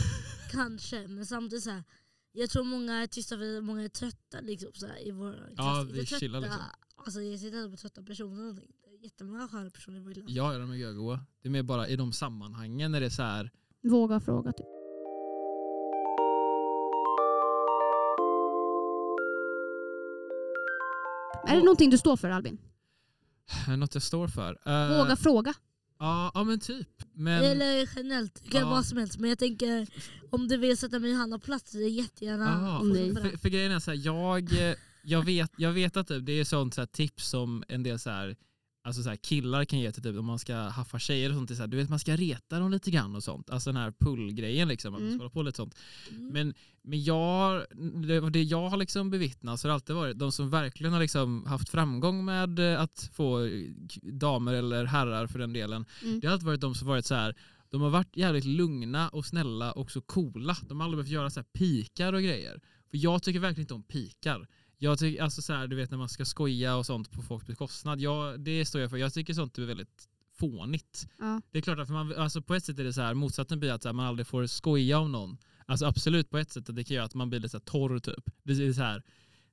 Kanske, 0.53 1.09
men 1.09 1.27
samtidigt 1.27 1.65
så 1.65 1.71
här, 1.71 1.85
jag 2.33 2.51
tror 2.51 2.65
många 2.65 3.03
är 3.03 3.07
tysta 3.07 3.37
för 3.37 3.61
många 3.61 3.83
är 3.83 3.89
trötta 3.89 4.41
liksom, 4.41 4.71
så 4.75 4.87
här, 4.87 5.09
i 5.09 5.11
vår 5.11 5.33
klass. 5.33 5.55
Ja, 5.57 5.87
vi 5.93 6.07
chillar, 6.07 6.41
trötta, 6.41 6.55
liksom. 6.55 6.71
Alltså, 6.97 7.23
jag 7.23 7.41
sitter 7.41 7.65
inte 7.65 7.71
på 7.71 7.77
trötta 7.77 8.03
personer. 8.03 8.33
eller 8.33 8.43
någonting. 8.43 8.73
Det 8.85 8.89
är 8.91 9.05
jättemånga 9.05 9.49
sköna 9.49 9.71
personer 9.71 9.97
i 9.97 10.01
vår 10.01 10.13
klass. 10.15 10.25
Ja, 10.29 10.59
de 10.59 10.71
är 10.71 10.75
görgoa. 10.75 11.21
Det 11.43 11.49
är 11.49 11.51
mer 11.51 11.63
bara 11.63 11.89
i 11.89 11.97
de 11.97 12.13
sammanhangen 12.13 12.93
när 12.93 13.01
det 13.01 13.07
är 13.07 13.11
så 13.11 13.23
här. 13.23 13.51
Våga 13.83 14.21
fråga 14.21 14.53
typ. 14.53 14.67
Är 21.47 21.57
det 21.57 21.63
någonting 21.63 21.91
du 21.91 21.99
står 21.99 22.17
för 22.17 22.31
Albin? 22.31 22.59
något 23.79 23.95
jag 23.95 24.03
står 24.03 24.29
för. 24.29 24.59
Eh, 24.67 24.99
Våga 24.99 25.17
fråga. 25.17 25.55
Ja, 26.03 26.31
ja 26.35 26.45
men 26.45 26.61
typ. 26.61 26.89
Men, 27.15 27.45
Eller 27.45 27.89
generellt, 27.97 28.35
det 28.45 28.51
kan 28.51 28.61
Ja. 28.61 28.67
vara 28.67 28.77
vad 28.77 28.87
som 28.87 28.99
helst. 28.99 29.19
Men 29.19 29.29
jag 29.31 29.39
tänker, 29.39 29.87
om 30.31 30.49
du 30.49 30.57
vill 30.57 30.77
sätta 30.77 30.99
mig 30.99 31.11
i 31.11 31.15
Hanna 31.15 31.39
plats, 31.39 31.75
jättegärna 31.75 32.45
Ja, 32.45 32.81
för 32.81 33.31
för, 33.31 33.39
för 33.39 33.49
grejen 33.49 33.73
är 33.73 33.79
så 33.79 33.91
här, 33.91 33.99
jag, 34.05 34.71
eh, 34.71 34.75
jag, 35.03 35.25
vet, 35.25 35.51
jag 35.57 35.73
vet 35.73 35.97
att 35.97 36.09
typ, 36.09 36.27
det 36.27 36.33
är 36.33 36.45
sånt 36.45 36.75
så 36.75 36.81
här, 36.81 36.87
tips 36.87 37.29
som 37.29 37.65
en 37.69 37.83
del 37.83 37.99
så 37.99 38.11
här, 38.11 38.37
alltså 38.85 39.03
så 39.03 39.09
här, 39.09 39.17
killar 39.17 39.65
kan 39.65 39.79
ge 39.79 39.93
till 39.93 40.03
typ, 40.03 40.19
om 40.19 40.25
man 40.25 40.39
ska 40.39 40.55
haffa 40.57 40.99
tjejer 40.99 41.31
och 41.31 41.35
sånt. 41.37 41.49
Så 41.57 41.63
här, 41.63 41.67
du 41.67 41.77
vet 41.77 41.89
man 41.89 41.99
ska 41.99 42.17
reta 42.17 42.59
dem 42.59 42.71
lite 42.71 42.91
grann 42.91 43.17
och 43.17 43.25
sånt. 43.25 43.51
Alltså 43.51 43.73
den 43.73 43.83
här 43.83 43.93
pullgrejen 44.01 44.69
liksom. 44.69 44.95
Att 44.95 45.01
man 45.01 45.09
Mm. 45.09 45.19
ska 45.19 45.23
hålla 45.25 45.31
på 45.31 45.43
lite 45.43 45.57
sånt. 45.57 45.77
Mm. 46.11 46.29
Men, 46.33 46.55
men 46.83 47.05
jag, 47.05 47.63
det, 48.07 48.31
det 48.31 48.43
jag 48.43 48.69
har 48.69 48.77
liksom 48.77 49.11
bevittnat 49.11 49.61
så 49.61 49.69
har 49.69 49.71
det 49.71 49.75
alltid 49.75 49.97
varit 49.97 50.19
de 50.19 50.33
som 50.33 50.51
verkligen 50.51 50.93
har 50.93 51.01
liksom 51.01 51.47
haft 51.47 51.69
framgång 51.69 52.25
med 52.25 52.59
eh, 52.59 52.81
att 52.81 53.11
få 53.15 53.45
eh, 53.45 53.51
damer 54.03 54.53
eller 54.55 54.85
herrar 54.85 55.27
för 55.27 55.39
den 55.39 55.53
delen. 55.53 55.85
Mm. 56.03 56.21
Det 56.21 56.27
har 56.27 56.33
alltid 56.33 56.47
varit 56.47 56.61
de 56.61 56.75
som 56.75 56.89
varit 56.89 57.07
så 57.07 57.15
här. 57.15 57.35
De 57.71 57.81
har 57.81 57.91
varit 57.91 58.17
jävligt 58.17 58.45
lugna 58.45 59.09
och 59.09 59.27
snälla 59.27 59.73
och 59.73 59.91
så 59.91 60.01
coola. 60.01 60.57
De 60.69 60.81
har 60.81 60.85
aldrig 60.85 60.99
behövt 60.99 61.13
göra 61.13 61.31
så 61.31 61.41
här 61.41 61.47
pikar 61.53 62.13
och 62.13 62.23
grejer. 62.23 62.61
För 62.91 62.99
jag 62.99 63.23
tycker 63.23 63.41
verkligen 63.41 63.65
inte 63.65 63.75
om 63.75 63.83
pikar. 63.83 64.49
Jag 64.83 64.99
tycker, 64.99 65.23
alltså 65.23 65.43
så 65.43 65.53
här, 65.53 65.67
du 65.67 65.77
vet 65.77 65.91
när 65.91 65.99
man 65.99 66.09
ska 66.09 66.25
skoja 66.25 66.77
och 66.77 66.87
sånt 66.87 67.11
på 67.11 67.23
folks 67.23 67.47
bekostnad. 67.47 68.01
Jag, 68.01 68.41
det 68.41 68.65
står 68.65 68.81
jag 68.81 68.91
för. 68.91 68.97
Jag 68.97 69.15
tycker 69.15 69.35
sånt 69.35 69.59
är 69.59 69.63
väldigt 69.63 70.09
fånigt. 70.39 71.09
Ja. 71.19 71.41
Det 71.51 71.59
är 71.59 71.63
klart 71.63 71.79
att 71.79 71.89
man, 71.89 72.15
alltså 72.15 72.43
på 72.43 72.55
ett 72.55 72.65
sätt 72.65 72.79
är 72.79 72.85
det 72.85 72.93
så 72.93 73.01
här, 73.01 73.15
motsatsen 73.15 73.61
blir 73.61 73.73
att 73.73 73.85
här, 73.85 73.93
man 73.93 74.07
aldrig 74.07 74.27
får 74.27 74.47
skoja 74.47 74.99
om 74.99 75.13
någon. 75.13 75.39
Alltså 75.67 75.87
absolut 75.87 76.31
på 76.31 76.39
ett 76.39 76.53
sätt 76.53 76.69
att 76.69 76.77
det 76.77 76.85
kan 76.85 76.95
göra 76.95 77.05
att 77.05 77.15
man 77.15 77.31
blir 77.31 77.41
lite 77.41 77.49
så 77.49 77.61
torr 77.61 77.99
typ. 77.99 78.31
Det 78.43 78.53
är 78.53 78.73
så 78.73 78.83
här, 78.83 79.03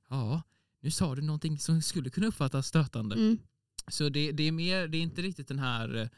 ja, 0.08 0.42
nu 0.80 0.90
sa 0.90 1.14
du 1.14 1.22
någonting 1.22 1.58
som 1.58 1.82
skulle 1.82 2.10
kunna 2.10 2.26
uppfattas 2.26 2.66
stötande. 2.66 3.16
Mm. 3.16 3.38
Så 3.88 4.08
det, 4.08 4.32
det 4.32 4.42
är 4.42 4.52
mer, 4.52 4.88
det 4.88 4.98
är 4.98 5.02
inte 5.02 5.22
riktigt 5.22 5.48
den 5.48 5.58
här, 5.58 6.10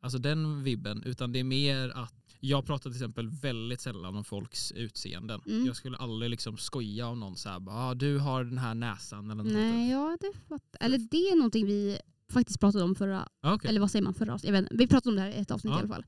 alltså 0.00 0.18
den 0.18 0.62
vibben, 0.62 1.02
utan 1.06 1.32
det 1.32 1.38
är 1.40 1.44
mer 1.44 1.88
att 1.88 2.14
jag 2.40 2.66
pratar 2.66 2.90
till 2.90 2.96
exempel 2.96 3.28
väldigt 3.28 3.80
sällan 3.80 4.16
om 4.16 4.24
folks 4.24 4.72
utseenden. 4.72 5.40
Mm. 5.46 5.66
Jag 5.66 5.76
skulle 5.76 5.96
aldrig 5.96 6.30
liksom 6.30 6.56
skoja 6.58 7.06
om 7.06 7.20
någon 7.20 7.36
så 7.36 7.48
här, 7.48 7.60
bara, 7.60 7.76
ah, 7.76 7.94
du 7.94 8.18
har 8.18 8.44
den 8.44 8.58
här 8.58 8.74
näsan 8.74 9.30
eller 9.30 9.42
något 9.42 9.52
Nej, 9.52 9.90
ja, 9.90 10.16
det 10.20 10.32
fattar. 10.48 10.86
Eller 10.86 10.98
det 10.98 11.16
är 11.30 11.36
någonting 11.36 11.66
vi 11.66 11.98
faktiskt 12.32 12.60
pratade 12.60 12.84
om 12.84 12.94
förra, 12.94 13.28
Ah, 13.40 13.54
okej. 13.54 13.68
eller 13.68 13.80
vad 13.80 13.90
säger 13.90 14.02
man 14.04 14.14
förra 14.14 14.34
avsnittet? 14.34 14.68
Vi 14.70 14.86
pratade 14.86 15.10
om 15.10 15.16
det 15.16 15.22
här 15.22 15.30
i 15.30 15.36
ett 15.40 15.50
avsnitt 15.50 15.70
Ja. 15.72 15.76
i 15.76 15.80
alla 15.80 15.88
fall. 15.94 16.04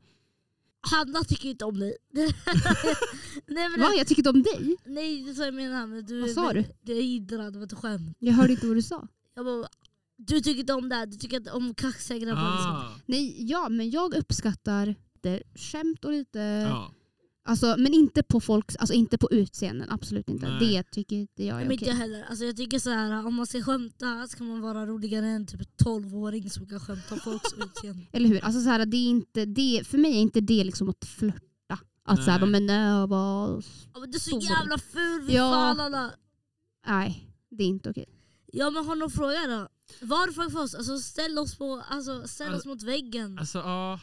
Hanna 0.91 1.25
tycker 1.25 1.49
inte 1.49 1.65
om 1.65 1.79
dig. 1.79 1.97
nej, 3.47 3.69
men, 3.69 3.81
Va? 3.81 3.93
Jag 3.97 4.07
tycker 4.07 4.21
inte 4.21 4.31
om 4.31 4.43
dig? 4.43 4.77
nej, 4.85 5.23
det 5.23 5.35
så 5.35 5.43
jag 5.43 5.55
menar. 5.55 5.87
Men 5.87 6.05
du, 6.05 6.21
Vad 6.21 6.31
sa 6.31 6.53
du? 6.53 6.65
Det 6.83 6.93
är 6.93 7.21
det 7.21 7.59
var 7.59 7.65
ett 7.67 7.73
skämt. 7.73 8.17
Jag 8.19 8.33
hörde 8.33 8.53
inte 8.53 8.67
vad 8.67 8.77
du 8.77 8.83
sa. 8.83 9.09
Jag 9.35 9.45
bara, 9.45 9.69
du 10.27 10.41
tycker 10.41 10.61
inte 10.61 10.73
om 10.73 10.89
det 10.89 10.95
här, 10.95 11.07
du 11.07 11.17
tycker 11.17 11.37
inte 11.37 11.51
om 11.53 11.75
kaxiga 11.75 12.19
grabbar. 12.19 12.53
liksom. 12.53 12.71
Ah, 12.73 12.91
Nej, 13.07 13.51
ja, 13.51 13.69
men 13.69 13.91
jag 13.91 14.15
uppskattar 14.15 14.87
lite 15.15 15.43
skämt 15.55 16.05
och 16.05 16.13
lite... 16.13 16.39
ja. 16.39 16.93
Alltså, 17.45 17.75
men 17.79 17.95
inte 17.95 18.23
på 18.23 18.41
folks, 18.41 18.77
alltså 18.77 18.95
inte 18.95 19.19
på 19.19 19.29
utseenden, 19.31 19.91
absolut 19.91 20.29
inte. 20.29 20.49
Nej. 20.49 20.59
Det 20.77 20.83
tycker 20.91 21.17
inte 21.17 21.45
jag 21.45 21.61
är 21.61 21.65
okej. 21.67 21.73
inte 21.73 21.85
jag 21.85 21.95
heller. 21.95 22.23
Alltså 22.31 22.45
jag 22.45 22.57
tycker 22.57 22.79
så 22.79 22.91
här, 22.91 23.27
om 23.27 23.35
man 23.35 23.47
ska 23.47 23.63
skämta 23.63 24.27
ska 24.29 24.45
man 24.45 24.61
vara 24.61 24.87
roligare 24.87 25.27
än 25.27 25.47
typ 25.47 25.61
12-åring 25.85 26.51
som 26.51 26.67
kan 26.67 26.81
skämta 26.81 27.15
om 27.15 27.21
folks 27.21 27.53
utseende. 27.57 28.07
Eller 28.13 28.29
hur? 28.29 28.45
Alltså, 28.45 28.61
så 28.61 28.69
här, 28.69 28.87
det 28.87 28.97
är 28.97 29.09
inte, 29.09 29.45
det, 29.45 29.83
för 29.87 29.99
mig 29.99 30.13
är 30.17 30.21
inte 30.21 30.41
det 30.41 30.65
liksom 30.65 30.89
att 30.89 31.05
flörta. 31.05 31.79
Att 32.05 32.25
såhär, 32.25 32.41
Nej. 32.41 32.49
men 32.49 32.67
nej. 32.67 32.77
Ja, 32.77 34.01
men 34.01 34.11
du 34.11 34.17
är 34.17 34.21
så 34.21 34.39
jävla 34.39 34.79
ful, 34.79 35.27
fy 35.27 35.33
Ja. 35.35 35.51
fan 35.51 35.81
alla. 35.81 36.11
Nej, 36.87 37.29
det 37.51 37.65
är 37.65 37.69
inte 37.69 37.91
okej. 37.91 38.07
Ja 38.53 38.71
men 38.71 38.85
har 38.87 38.97
någon 38.97 39.11
fråga 39.11 39.47
då? 39.49 39.69
Varför 40.01 40.51
för 40.51 40.63
oss? 40.63 40.75
Alltså 40.75 40.99
ställ 40.99 41.39
oss, 41.39 41.59
på, 41.59 41.83
alltså, 41.89 42.29
ställ 42.29 42.49
oss 42.49 42.55
Alltså- 42.55 42.69
mot 42.69 42.83
väggen. 42.83 43.39
Alltså 43.39 43.59
ja, 43.59 44.01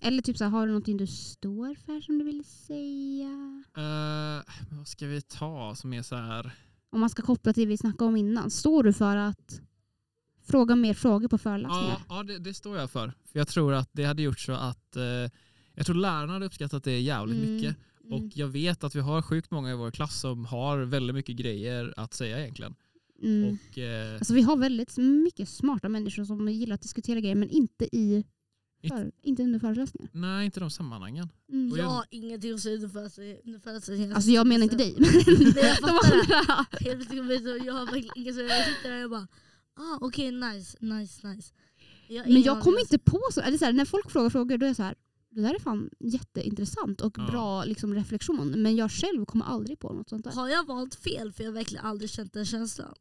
Eller 0.00 0.22
typ 0.22 0.36
så 0.36 0.44
här, 0.44 0.50
har 0.50 0.66
du 0.66 0.72
någonting 0.72 0.96
du 0.96 1.06
står 1.06 1.74
för 1.74 2.00
som 2.00 2.18
du 2.18 2.24
vill 2.24 2.44
säga? 2.44 3.64
eh, 3.76 4.42
vad 4.78 4.88
ska 4.88 5.06
vi 5.06 5.20
ta 5.22 5.74
som 5.74 5.92
är 5.92 6.02
så 6.02 6.16
här, 6.16 6.50
Om 6.90 7.00
man 7.00 7.10
ska 7.10 7.22
koppla 7.22 7.52
till 7.52 7.62
det 7.62 7.68
vi 7.68 7.76
snackade 7.76 8.08
om 8.08 8.16
innan. 8.16 8.50
Står 8.50 8.82
du 8.82 8.92
för 8.92 9.16
att 9.16 9.60
fråga 10.46 10.76
mer 10.76 10.94
frågor 10.94 11.28
på 11.28 11.38
föreläsningar? 11.38 12.02
Ja, 12.08 12.16
ja 12.16 12.22
det, 12.22 12.38
det 12.38 12.54
står 12.54 12.76
jag 12.78 12.90
för. 12.90 13.12
för. 13.32 13.38
Jag 13.38 13.48
tror 13.48 13.74
att 13.74 13.88
det 13.92 14.04
hade 14.04 14.22
gjort 14.22 14.40
så 14.40 14.52
att 14.52 14.96
eh, 14.96 15.02
jag 15.74 15.86
tror 15.86 15.94
lärarna 15.94 16.32
hade 16.32 16.46
uppskattat 16.46 16.84
det 16.84 17.00
jävligt 17.00 17.36
Mm, 17.42 17.54
mycket. 17.54 17.76
mm. 18.04 18.12
Och 18.12 18.30
jag 18.36 18.48
vet 18.48 18.84
att 18.84 18.94
vi 18.94 19.00
har 19.00 19.22
sjukt 19.22 19.50
många 19.50 19.70
i 19.70 19.74
vår 19.74 19.90
klass 19.90 20.20
som 20.20 20.44
har 20.46 20.78
väldigt 20.78 21.14
mycket 21.14 21.36
grejer 21.36 21.94
att 21.96 22.14
säga 22.14 22.38
egentligen. 22.40 22.74
Mm. 23.22 23.58
Och, 23.70 23.78
eh, 23.78 24.14
Alltså, 24.14 24.34
vi 24.34 24.42
har 24.42 24.56
väldigt 24.56 24.96
mycket 24.96 25.48
smarta 25.48 25.88
människor 25.88 26.24
som 26.24 26.48
gillar 26.48 26.74
att 26.74 26.82
diskutera 26.82 27.20
grejer 27.20 27.34
men 27.34 27.50
inte, 27.50 27.96
i 27.96 28.24
för, 28.88 29.12
inte 29.22 29.42
under 29.42 29.58
föreläsningar. 29.58 30.10
nej, 30.12 30.44
inte 30.46 30.60
de 30.60 30.70
sammanhangen. 30.70 31.28
Mm. 31.52 31.76
Jag 31.78 31.84
har 31.84 32.04
ingenting 32.10 32.54
att 32.54 32.60
säga 32.60 32.74
under 32.74 33.58
födelsedagen. 33.58 34.12
Alltså 34.12 34.30
jag 34.30 34.46
menar 34.46 34.64
inte 34.64 34.76
dig. 34.76 34.94
Nej, 34.98 35.12
jag 35.56 35.76
fattar 35.80 36.10
det. 37.58 37.64
Jag 37.64 37.74
har 37.74 37.86
verkligen 37.86 38.12
inget 38.16 38.34
så 38.34 38.40
jag 38.40 38.64
sitter 38.64 38.90
där 38.90 39.04
och 39.04 39.10
bara 39.10 39.28
ah, 39.74 39.98
okej 40.00 40.32
nice, 40.32 40.76
nice, 40.80 41.28
nice. 41.28 41.52
Jag 42.08 42.28
Men 42.28 42.42
jag 42.42 42.62
kommer 42.62 42.80
inte 42.80 42.98
på 42.98 43.20
så, 43.32 43.40
eller 43.40 43.58
så 43.58 43.64
här, 43.64 43.72
när 43.72 43.84
folk 43.84 44.10
frågar 44.10 44.30
frågor 44.30 44.58
då 44.58 44.66
är 44.66 44.70
jag 44.70 44.76
så 44.76 44.82
här, 44.82 44.94
det 45.30 45.40
där 45.40 45.54
är 45.54 45.58
fan 45.58 45.90
jätteintressant 46.00 47.00
och 47.00 47.14
Ja. 47.18 47.26
bra 47.26 47.64
liksom, 47.64 47.94
reflektion. 47.94 48.62
Men 48.62 48.76
jag 48.76 48.90
själv 48.90 49.24
kommer 49.24 49.44
aldrig 49.44 49.78
på 49.78 49.92
något 49.92 50.08
sånt 50.08 50.24
där. 50.24 50.32
Har 50.32 50.48
jag 50.48 50.66
valt 50.66 50.94
fel 50.94 51.32
för 51.32 51.44
jag 51.44 51.50
har 51.50 51.54
verkligen 51.54 51.84
aldrig 51.84 52.10
känt 52.10 52.32
den 52.32 52.44
känslan? 52.46 52.94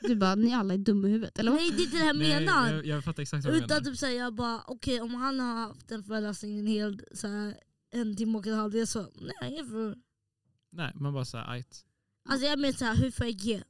Du 0.00 0.16
bara, 0.16 0.34
ni 0.34 0.54
alla 0.54 0.74
är 0.74 0.78
dumma 0.78 1.08
i 1.08 1.10
huvudet. 1.10 1.38
Eller 1.38 1.50
vad? 1.50 1.60
Nej 1.60 1.70
det 1.70 1.82
är 1.82 1.84
inte 1.84 1.96
det 1.98 2.04
jag 2.04 2.16
Nej, 2.16 2.40
menar. 2.40 2.72
jag, 2.72 2.86
jag 2.86 3.04
fattar 3.04 3.22
exakt 3.22 3.44
vad 3.44 3.54
du 3.54 3.58
Utan 3.58 3.68
menar. 3.68 3.80
typ 3.90 3.98
såhär, 3.98 4.12
jag 4.12 4.34
bara 4.34 4.62
okej 4.66 5.00
om 5.00 5.14
han 5.14 5.40
har 5.40 5.54
haft 5.56 5.90
en 5.90 6.04
föreläsning 6.04 6.58
en 6.58 6.66
hel 6.66 7.00
såhär, 7.12 7.54
en 7.92 8.16
timme 8.16 8.38
och 8.38 8.46
en 8.46 8.54
halv, 8.54 8.72
det 8.72 8.80
är 8.80 8.86
så 8.86 9.00
nej 9.40 9.54
jag 9.56 9.68
får... 9.68 9.96
Nej, 10.72 10.92
man 10.94 11.12
bara 11.12 11.24
såhär, 11.24 11.50
ajt. 11.50 11.84
Alltså 12.28 12.46
jag 12.46 12.58
menar 12.58 12.72
såhär, 12.72 12.96
hur 12.96 13.10
får 13.10 13.26
jag 13.26 13.34
ge? 13.34 13.62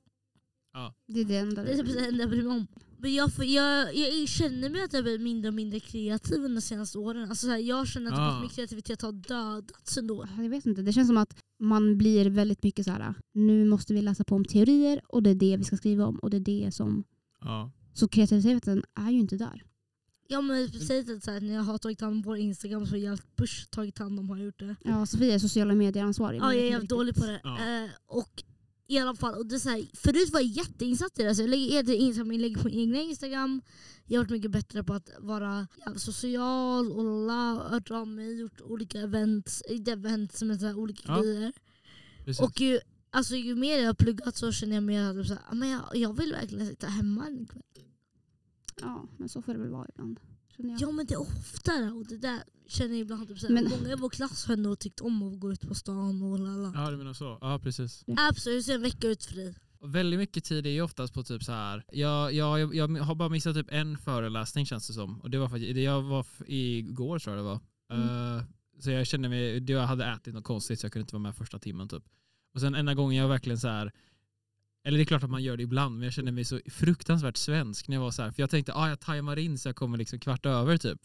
Det 1.06 1.20
är 1.20 1.24
det 1.24 1.36
enda. 1.36 1.62
Det 1.62 1.72
är 1.72 1.76
typ 1.82 1.92
det 1.94 2.06
enda 2.06 2.20
jag 2.22 2.30
bryr 2.30 2.42
mig 2.42 2.52
om. 2.56 2.66
Men 3.02 3.14
jag, 3.14 3.30
jag, 3.38 3.96
jag 3.96 4.28
känner 4.28 4.70
mig 4.70 4.82
att 4.82 4.92
jag 4.92 5.04
blir 5.04 5.18
mindre 5.18 5.48
och 5.48 5.54
mindre 5.54 5.80
kreativ 5.80 6.36
under 6.36 6.54
de 6.54 6.60
senaste 6.60 6.98
åren. 6.98 7.28
Alltså 7.30 7.46
såhär, 7.46 7.58
jag 7.58 7.88
känner 7.88 8.12
att 8.12 8.18
Ah. 8.18 8.40
min 8.40 8.48
kreativitet 8.48 9.02
har 9.02 9.12
dödats 9.12 9.98
ändå. 9.98 10.26
Jag 10.38 10.48
vet 10.48 10.66
inte, 10.66 10.82
det 10.82 10.92
känns 10.92 11.08
som 11.08 11.16
att 11.16 11.36
man 11.60 11.98
blir 11.98 12.30
väldigt 12.30 12.62
mycket 12.62 12.84
så 12.84 12.90
här. 12.90 13.14
nu 13.32 13.64
måste 13.64 13.94
vi 13.94 14.02
läsa 14.02 14.24
på 14.24 14.34
om 14.34 14.44
teorier 14.44 15.00
och 15.08 15.22
det 15.22 15.30
är 15.30 15.34
det 15.34 15.56
vi 15.56 15.64
ska 15.64 15.76
skriva 15.76 16.06
om 16.06 16.16
och 16.18 16.30
det 16.30 16.36
är 16.36 16.40
det 16.40 16.72
som... 16.74 17.04
Ja. 17.40 17.70
Så 17.94 18.08
kreativiteten 18.08 18.84
är 18.94 19.10
ju 19.10 19.18
inte 19.18 19.36
där. 19.36 19.62
Ja 20.28 20.40
men 20.40 20.68
speciellt 20.68 21.10
att 21.10 21.24
såhär, 21.24 21.40
när 21.40 21.54
jag 21.54 21.62
har 21.62 21.78
tagit 21.78 22.00
hand 22.00 22.12
om 22.14 22.22
vår 22.22 22.36
Instagram 22.36 22.86
så 22.86 22.92
har 22.92 22.98
jag 22.98 23.18
Bush 23.36 23.66
tagit 23.70 23.98
hand 23.98 24.18
om 24.20 24.30
har 24.30 24.38
gjort 24.38 24.58
det. 24.58 24.76
Ja, 24.84 25.06
Sofia 25.06 25.34
är 25.34 25.38
sociala 25.38 25.74
medier-ansvarig. 25.74 26.40
Ja, 26.40 26.54
jag 26.54 26.64
är 26.64 26.70
jävligt 26.70 26.90
dålig 26.90 27.14
på 27.14 27.26
det. 27.26 27.40
Ja. 27.44 27.84
Eh, 27.84 27.90
och 28.06 28.42
i 28.94 28.98
alla 28.98 29.14
fall, 29.14 29.34
och 29.34 29.46
det 29.46 29.54
är 29.54 29.58
så 29.58 29.68
här, 29.68 29.86
förut 29.94 30.30
var 30.32 30.40
jag 30.40 30.48
jätteinsatt 30.48 31.18
i 31.18 31.22
det. 31.22 31.34
Så 31.34 31.42
jag 31.42 31.50
lägger 31.50 31.66
jag 32.32 32.40
lägger 32.40 32.56
på 32.62 32.68
min 32.68 32.78
egna 32.78 32.98
Instagram. 33.00 33.62
Jag 34.06 34.18
har 34.20 34.24
varit 34.24 34.30
mycket 34.30 34.50
bättre 34.50 34.84
på 34.84 34.94
att 34.94 35.10
vara 35.18 35.68
social 35.96 36.92
och 36.92 37.26
la, 37.26 37.68
hört 37.68 37.90
av 37.90 38.08
mig, 38.08 38.40
gjort 38.40 38.60
olika 38.60 39.00
events, 39.00 39.62
events 39.68 40.42
men 40.42 40.58
så 40.58 40.66
här, 40.66 40.74
olika 40.78 41.02
Ja. 41.06 41.20
grejer. 41.22 41.52
Precis. 42.24 42.40
Och 42.42 42.60
ju, 42.60 42.78
alltså, 43.10 43.36
ju 43.36 43.54
mer 43.54 43.78
jag 43.78 43.86
har 43.86 43.94
pluggat 43.94 44.36
så 44.36 44.52
känner 44.52 44.74
jag 44.74 44.82
mer 44.82 45.20
att 45.20 45.26
så 45.26 45.34
här, 45.34 45.42
"Ah, 45.50 45.54
men 45.54 45.68
jag, 45.68 45.82
jag 45.94 46.16
vill 46.16 46.32
verkligen 46.32 46.66
sitta 46.66 46.86
hemma 46.86 47.26
en 47.26 47.46
kväll. 47.46 47.62
Ja, 48.80 49.08
men 49.16 49.28
så 49.28 49.42
får 49.42 49.52
det 49.52 49.58
väl 49.60 49.70
vara 49.70 49.86
ibland. 49.94 50.20
Ja 50.56 50.90
men 50.92 51.06
det 51.06 51.14
är 51.14 51.20
oftare 51.20 51.90
och 51.90 52.06
det 52.06 52.16
där 52.18 52.42
känner 52.68 52.90
jag 52.90 52.98
ibland. 53.00 53.28
Typ, 53.28 53.38
så 53.38 53.46
här, 53.46 53.54
Men- 53.54 53.68
Många 53.70 53.92
i 53.92 53.94
vår 53.96 54.10
klass 54.10 54.46
har 54.46 54.54
ändå 54.54 54.76
tyckt 54.76 55.00
om 55.00 55.22
att 55.22 55.40
gå 55.40 55.52
ut 55.52 55.68
på 55.68 55.74
stan 55.74 56.22
och 56.22 56.38
lala. 56.38 56.72
Ja, 56.74 56.90
du 56.90 56.96
menar 56.96 57.12
så. 57.12 57.38
Ja, 57.40 57.58
precis. 57.62 58.04
Absolut, 58.16 58.56
hur 58.56 58.62
ser 58.62 58.74
en 58.74 58.82
vecka 58.82 59.08
ut 59.08 59.24
för 59.24 59.34
dig? 59.36 59.54
Väldigt 59.84 60.18
mycket 60.20 60.44
tid 60.44 60.66
är 60.66 60.70
ju 60.70 60.82
oftast 60.82 61.14
på 61.14 61.22
typ 61.22 61.42
så 61.42 61.52
här. 61.52 61.84
Jag, 61.92 62.32
jag, 62.32 62.60
jag, 62.60 62.74
jag 62.96 63.02
har 63.04 63.14
bara 63.14 63.28
missat 63.28 63.54
typ 63.56 63.66
en 63.70 63.98
föreläsning 63.98 64.66
känns 64.66 64.86
det 64.86 64.92
som. 64.92 65.20
Och 65.20 65.30
det 65.30 65.38
var 65.38 65.48
faktiskt, 65.48 65.74
det 65.74 65.82
jag 65.82 66.02
var 66.02 66.26
igår 66.46 67.18
tror 67.18 67.36
jag 67.36 67.44
det 67.44 67.48
var. 67.48 67.60
Mm. 67.92 68.36
Eh, 68.36 68.42
så 68.78 68.90
jag 68.90 69.06
kände 69.06 69.28
mig, 69.28 69.70
jag 69.72 69.86
hade 69.86 70.04
ätit 70.04 70.34
något 70.34 70.44
konstigt 70.44 70.80
så 70.80 70.84
jag 70.84 70.92
kunde 70.92 71.02
inte 71.02 71.14
vara 71.14 71.22
med 71.22 71.36
första 71.36 71.58
timmen 71.58 71.88
typ. 71.88 72.02
Och 72.54 72.60
sen 72.60 72.74
enda 72.74 72.94
gången 72.94 73.16
jag 73.18 73.28
verkligen 73.28 73.58
så 73.58 73.68
här 73.68 73.92
eller 74.84 74.98
det 74.98 75.02
är 75.02 75.06
klart 75.06 75.22
att 75.22 75.30
man 75.30 75.42
gör 75.42 75.56
det 75.56 75.62
ibland, 75.62 75.94
men 75.94 76.04
jag 76.04 76.12
kände 76.12 76.32
mig 76.32 76.44
så 76.44 76.60
fruktansvärt 76.66 77.36
svensk 77.36 77.88
när 77.88 77.96
jag 77.96 78.02
var 78.02 78.10
så 78.10 78.22
här. 78.22 78.30
För 78.30 78.42
jag 78.42 78.50
tänkte, 78.50 78.74
ah, 78.74 78.88
jag 78.88 79.00
tajmar 79.00 79.38
in 79.38 79.58
så 79.58 79.68
jag 79.68 79.76
kommer 79.76 79.98
liksom 79.98 80.18
kvart 80.18 80.46
över 80.46 80.76
typ. 80.76 81.00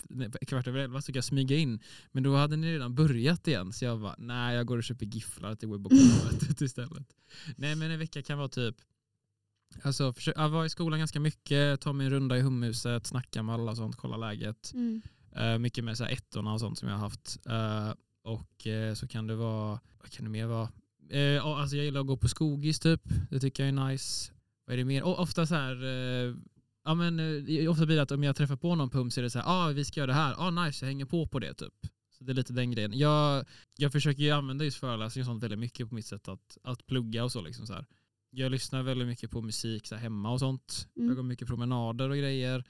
Kvart 0.48 0.68
över 0.68 0.80
elva 0.80 1.02
så 1.02 1.12
kan 1.12 1.18
jag 1.18 1.24
smyga 1.24 1.56
in. 1.56 1.80
Men 2.12 2.24
då 2.24 2.36
hade 2.36 2.56
ni 2.56 2.74
redan 2.74 2.96
börjat 2.96 3.48
igen, 3.48 3.74
så 3.74 3.86
jag 3.86 4.02
bara, 4.02 4.16
nej 4.18 4.56
jag 4.56 4.66
går 4.66 4.78
och 4.78 4.84
köper 4.84 5.06
gifflar 5.06 5.56
till 5.56 5.70
webbokalavet 5.70 6.62
istället. 6.62 7.16
Nej 7.56 7.76
men 7.76 7.92
en 7.92 8.00
vecka 8.00 8.22
kan 8.22 8.38
vara 8.38 8.50
typ, 8.50 8.76
alltså 9.84 10.14
försök, 10.14 10.38
jag 10.38 10.50
var 10.50 10.66
i 10.66 10.70
skolan 10.70 11.00
ganska 11.00 11.20
mycket, 11.20 11.82
ta 11.82 11.94
mig 11.94 12.06
en 12.06 12.12
runda 12.14 12.38
i 12.38 12.42
humhuset, 12.42 13.08
snacka 13.08 13.44
med 13.44 13.56
alla 13.56 13.72
och 13.72 13.78
sånt, 13.78 13.96
kolla 13.96 14.18
läget. 14.18 14.72
Mm. 14.74 15.02
Eh, 15.36 15.58
mycket 15.58 15.84
med 15.84 15.98
så 15.98 16.04
här 16.04 16.12
ettorna 16.12 16.54
och 16.54 16.60
sånt 16.60 16.78
som 16.78 16.90
jag 16.90 16.96
har 16.96 17.02
haft. 17.02 17.38
Eh, 17.46 17.94
och 18.24 18.68
eh, 18.68 18.94
så 18.94 19.08
kan 19.08 19.28
det 19.28 19.36
vara, 19.36 19.80
vad 20.00 20.12
kan 20.12 20.26
det 20.26 20.32
mer 20.32 20.46
vara? 20.46 20.70
Eh, 21.10 21.20
ja, 21.20 21.62
alltså 21.62 21.76
jag 21.76 21.86
gillar 21.86 22.02
att 22.02 22.08
gå 22.08 22.18
på 22.18 22.28
skogis 22.28 22.80
typ, 22.80 23.02
det 23.30 23.40
tycker 23.40 23.64
jag 23.66 23.68
är 23.68 23.92
nice. 23.92 24.32
Vad 24.66 24.74
är 24.74 24.78
det 24.78 24.86
mer? 24.86 25.04
Och 25.04 25.20
ofta 25.20 25.46
så 25.46 25.56
här, 25.56 25.84
eh, 25.84 26.36
ja 26.86 26.94
men 26.94 27.20
eh, 27.20 27.72
ofta 27.72 27.86
blir 27.86 27.96
det 27.96 28.02
att 28.02 28.12
om 28.12 28.24
jag 28.24 28.36
träffar 28.36 28.56
på 28.56 28.76
någon 28.76 28.90
pump 28.90 29.14
så 29.14 29.20
är 29.20 29.24
det 29.24 29.30
så 29.30 29.40
här, 29.40 29.46
ah 29.48 29.68
vi 29.68 29.86
ska 29.86 30.00
göra 30.00 30.08
det 30.08 30.14
här, 30.14 30.36
ah 30.38 30.66
nice 30.66 30.86
jag 30.86 30.88
hänger 30.88 31.06
på 31.06 31.28
på 31.28 31.40
det 31.40 31.54
typ. 31.54 31.74
Så 32.18 32.24
det 32.24 32.32
är 32.32 32.34
lite 32.34 32.54
den 32.54 32.72
grejen. 32.72 32.98
Jag, 32.98 33.46
jag 33.78 33.92
försöker 33.92 34.24
ju 34.24 34.32
använda 34.32 34.66
just 34.66 34.78
föreläsningar 34.78 35.24
och 35.24 35.26
sånt 35.26 35.44
väldigt 35.44 35.60
mycket 35.60 35.90
på 35.90 35.96
mitt 35.96 36.06
sätt 36.06 36.28
att, 36.28 36.58
att 36.64 36.88
plugga 36.88 37.24
och 37.24 37.32
så 37.32 37.42
liksom 37.42 37.68
så 37.68 37.74
här. 37.74 37.86
Jag 38.30 38.52
lyssnar 38.52 38.84
väldigt 38.84 39.08
mycket 39.08 39.32
på 39.32 39.42
musik 39.42 39.88
så 39.88 39.96
här, 39.96 40.02
hemma 40.02 40.32
och 40.32 40.40
sånt. 40.40 40.88
Mm. 40.96 41.08
Jag 41.08 41.16
går 41.16 41.24
mycket 41.24 41.48
promenader 41.48 42.10
och 42.10 42.18
grejer. 42.18 42.64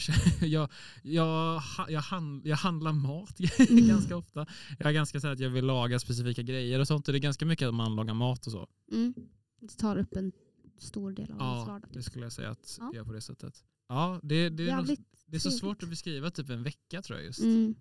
Jag, 0.40 0.46
jag, 0.46 0.68
jag, 1.02 1.62
jag, 1.90 2.00
hand, 2.00 2.46
jag 2.46 2.56
handlar 2.56 2.92
mat 2.92 3.38
Mm. 3.70 3.88
ganska 3.88 4.16
ofta. 4.16 4.46
Jag 4.78 4.88
är 4.88 4.92
ganska 4.92 5.20
så 5.20 5.28
att 5.28 5.40
jag 5.40 5.50
vill 5.50 5.64
laga 5.64 5.98
specifika 5.98 6.42
grejer 6.42 6.80
och 6.80 6.86
sånt. 6.86 7.08
Och 7.08 7.12
det 7.12 7.18
är 7.18 7.20
ganska 7.20 7.46
mycket 7.46 7.68
att 7.68 7.74
man 7.74 7.96
lagar 7.96 8.14
mat 8.14 8.46
och 8.46 8.52
så. 8.52 8.68
Mm. 8.92 9.14
Det 9.60 9.68
tar 9.68 9.96
upp 9.98 10.16
en 10.16 10.32
stor 10.78 11.12
del 11.12 11.30
av 11.32 11.38
ens 11.40 11.40
Ja, 11.40 11.64
vardag. 11.64 11.90
det 11.92 12.02
skulle 12.02 12.24
jag 12.24 12.32
säga 12.32 12.50
att 12.50 12.76
Ja. 12.80 12.90
det 12.92 12.98
är 12.98 13.04
på 13.04 13.12
det 13.12 13.20
sättet. 13.20 13.64
Ja, 13.88 14.20
det, 14.22 14.48
det, 14.48 14.62
är, 14.68 14.76
nog, 14.76 14.78
Jävligt 14.86 15.00
det 15.26 15.36
är 15.36 15.40
så 15.40 15.50
svårt 15.50 15.82
att 15.82 15.88
beskriva 15.88 16.30
typ 16.30 16.50
en 16.50 16.62
vecka 16.62 17.02
tror 17.02 17.18
jag 17.18 17.26
just. 17.26 17.40
Mm. 17.40 17.74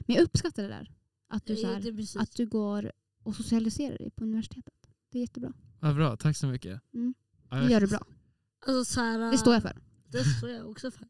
Men 0.00 0.16
jag 0.16 0.22
uppskattar 0.24 0.62
det 0.62 0.68
där. 0.68 0.90
Att 1.28 1.46
du, 1.46 1.56
så 1.56 1.66
är 1.66 1.74
här, 1.80 2.22
att 2.22 2.32
du 2.36 2.46
går 2.46 2.92
och 3.22 3.36
socialiserar 3.36 3.98
dig 3.98 4.10
på 4.10 4.24
universitetet. 4.24 4.74
Det 5.10 5.18
är 5.18 5.20
jättebra. 5.20 5.52
Vad 5.80 5.94
bra, 5.94 6.16
tack 6.16 6.36
så 6.36 6.46
mycket. 6.46 6.80
Mm. 6.94 7.14
Ja, 7.50 7.56
Det 7.56 7.72
gör 7.72 7.80
du 7.80 7.86
bra. 7.86 8.06
Alltså, 8.66 8.94
så 8.94 9.00
här, 9.00 9.30
Det 9.30 9.38
står 9.38 9.52
jag 9.54 9.62
för. 9.62 9.76
Det 10.08 10.24
står 10.24 10.50
jag 10.50 10.70
också 10.70 10.90
för. 10.90 11.06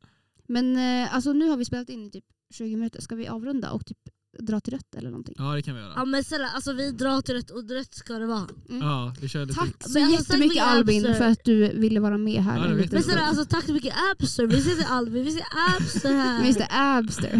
Men 0.48 0.76
eh, 0.76 1.14
alltså, 1.14 1.32
nu 1.32 1.48
har 1.48 1.56
vi 1.56 1.64
spelat 1.64 1.88
in 1.88 2.04
i 2.06 2.10
typ 2.10 2.24
20 2.54 2.76
minuter. 2.76 3.00
Ska 3.00 3.14
vi 3.14 3.28
avrunda 3.28 3.70
och 3.70 3.86
typ 3.86 3.98
dra 4.38 4.60
till 4.60 4.72
rött 4.72 4.94
eller 4.96 5.10
någonting? 5.10 5.34
Ja 5.38 5.54
det 5.54 5.62
kan 5.62 5.74
vi 5.74 5.80
göra. 5.80 5.92
Ja, 5.96 6.04
men 6.04 6.24
snälla, 6.24 6.48
alltså, 6.48 6.72
vi 6.72 6.90
drar 6.90 7.20
till 7.22 7.34
rätt 7.34 7.50
och 7.50 7.70
rätt 7.70 7.94
ska 7.94 8.14
det 8.14 8.26
vara. 8.26 8.48
Ja, 8.68 9.14
vi 9.20 9.28
kör 9.28 9.46
lite. 9.46 9.58
Tack 9.60 9.74
så 9.84 9.92
Men 9.92 10.02
alltså, 10.02 10.18
jättemycket 10.18 10.48
mycket, 10.48 10.66
Albin 10.66 11.02
för 11.02 11.24
att 11.24 11.44
du 11.44 11.68
ville 11.78 12.00
vara 12.00 12.18
med 12.18 12.42
här. 12.42 12.58
Ja, 12.58 12.66
det 12.66 12.74
vet 12.74 12.92
Men 12.92 13.02
snälla, 13.02 13.20
alltså, 13.20 13.44
tack 13.44 13.64
så 13.64 13.72
mycket 13.72 13.94
Abster. 14.12 14.46
Vi 14.46 14.62
ser 14.62 14.84
Albin, 14.88 15.24
vi 15.24 15.30
ser 15.32 15.44
Abster 15.76 16.12
här. 16.14 16.40
Mr 16.44 16.66
Abster. 16.70 17.34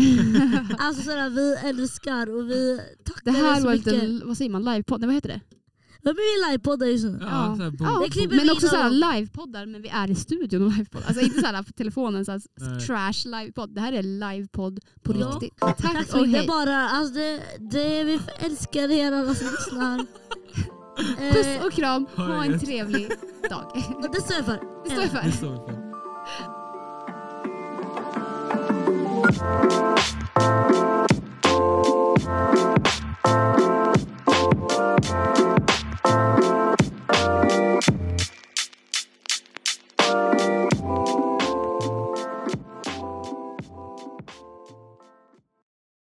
Alltså 0.79 1.03
sådär, 1.03 1.29
vi 1.31 1.69
älskar 1.69 2.35
och 2.37 2.51
vi 2.51 2.81
tackar 3.05 3.23
Det 3.25 3.31
dig 3.31 3.41
här 3.41 3.61
så 3.61 3.67
var 3.67 3.73
mycket. 3.75 3.93
lite, 3.93 4.27
vad 4.27 4.37
säger 4.37 4.51
man, 4.51 4.65
livepodd? 4.65 5.01
Nej, 5.01 5.07
vad 5.07 5.15
heter 5.15 5.29
det? 5.29 5.41
Är 6.05 6.15
vi 6.15 6.51
livepoddar 6.51 6.87
just 6.87 7.05
nu? 7.05 7.19
Ja, 7.21 7.27
Ja. 7.31 7.57
så 7.57 7.63
här, 7.63 7.73
Ja, 7.81 7.99
men 8.37 8.51
också 8.51 8.67
in 8.67 8.71
såhär 8.71 8.85
dem. 8.91 8.93
livepoddar 9.15 9.67
men 9.67 9.83
vi 9.83 9.89
är 9.89 10.11
i 10.11 10.15
studion 10.15 10.63
och 10.67 10.73
livepodd. 10.73 11.03
Alltså 11.07 11.23
inte 11.25 11.41
såhär 11.41 11.63
på 11.63 11.73
telefonen, 11.73 12.25
Nej. 12.29 12.81
trash 12.81 13.25
livepodd. 13.41 13.75
Det 13.75 13.81
här 13.81 13.93
är 13.93 14.03
livepodd 14.03 14.81
på 15.03 15.13
Ja. 15.21 15.27
riktigt. 15.27 15.59
Tack, 15.61 15.77
Tack 15.77 16.09
så 16.09 16.21
och 16.21 16.27
hej. 16.27 16.45
är 16.45 16.47
bara, 16.49 16.89
alltså 16.89 17.15
det, 17.15 17.41
det, 17.71 18.05
vi 18.05 18.21
älskar 18.39 18.91
er 18.91 19.13
alla 19.13 19.35
som 19.35 19.47
lyssnar. 19.47 19.99
Eh, 19.99 21.33
Puss 21.35 21.67
och 21.67 21.73
kram, 21.73 22.07
Ha 22.17 22.45
en 22.45 22.59
trevlig 22.61 23.09
dag. 23.51 23.65
och 23.97 24.15
det 24.15 24.21
står 24.21 24.37
jag 24.37 24.45
för. 24.45 24.61
Det 24.85 24.91
står 24.91 25.03
jag 25.03 25.11
för. 25.11 25.23
Det 25.23 25.33
står 25.33 25.51
vi 25.51 25.57
för. 25.57 25.83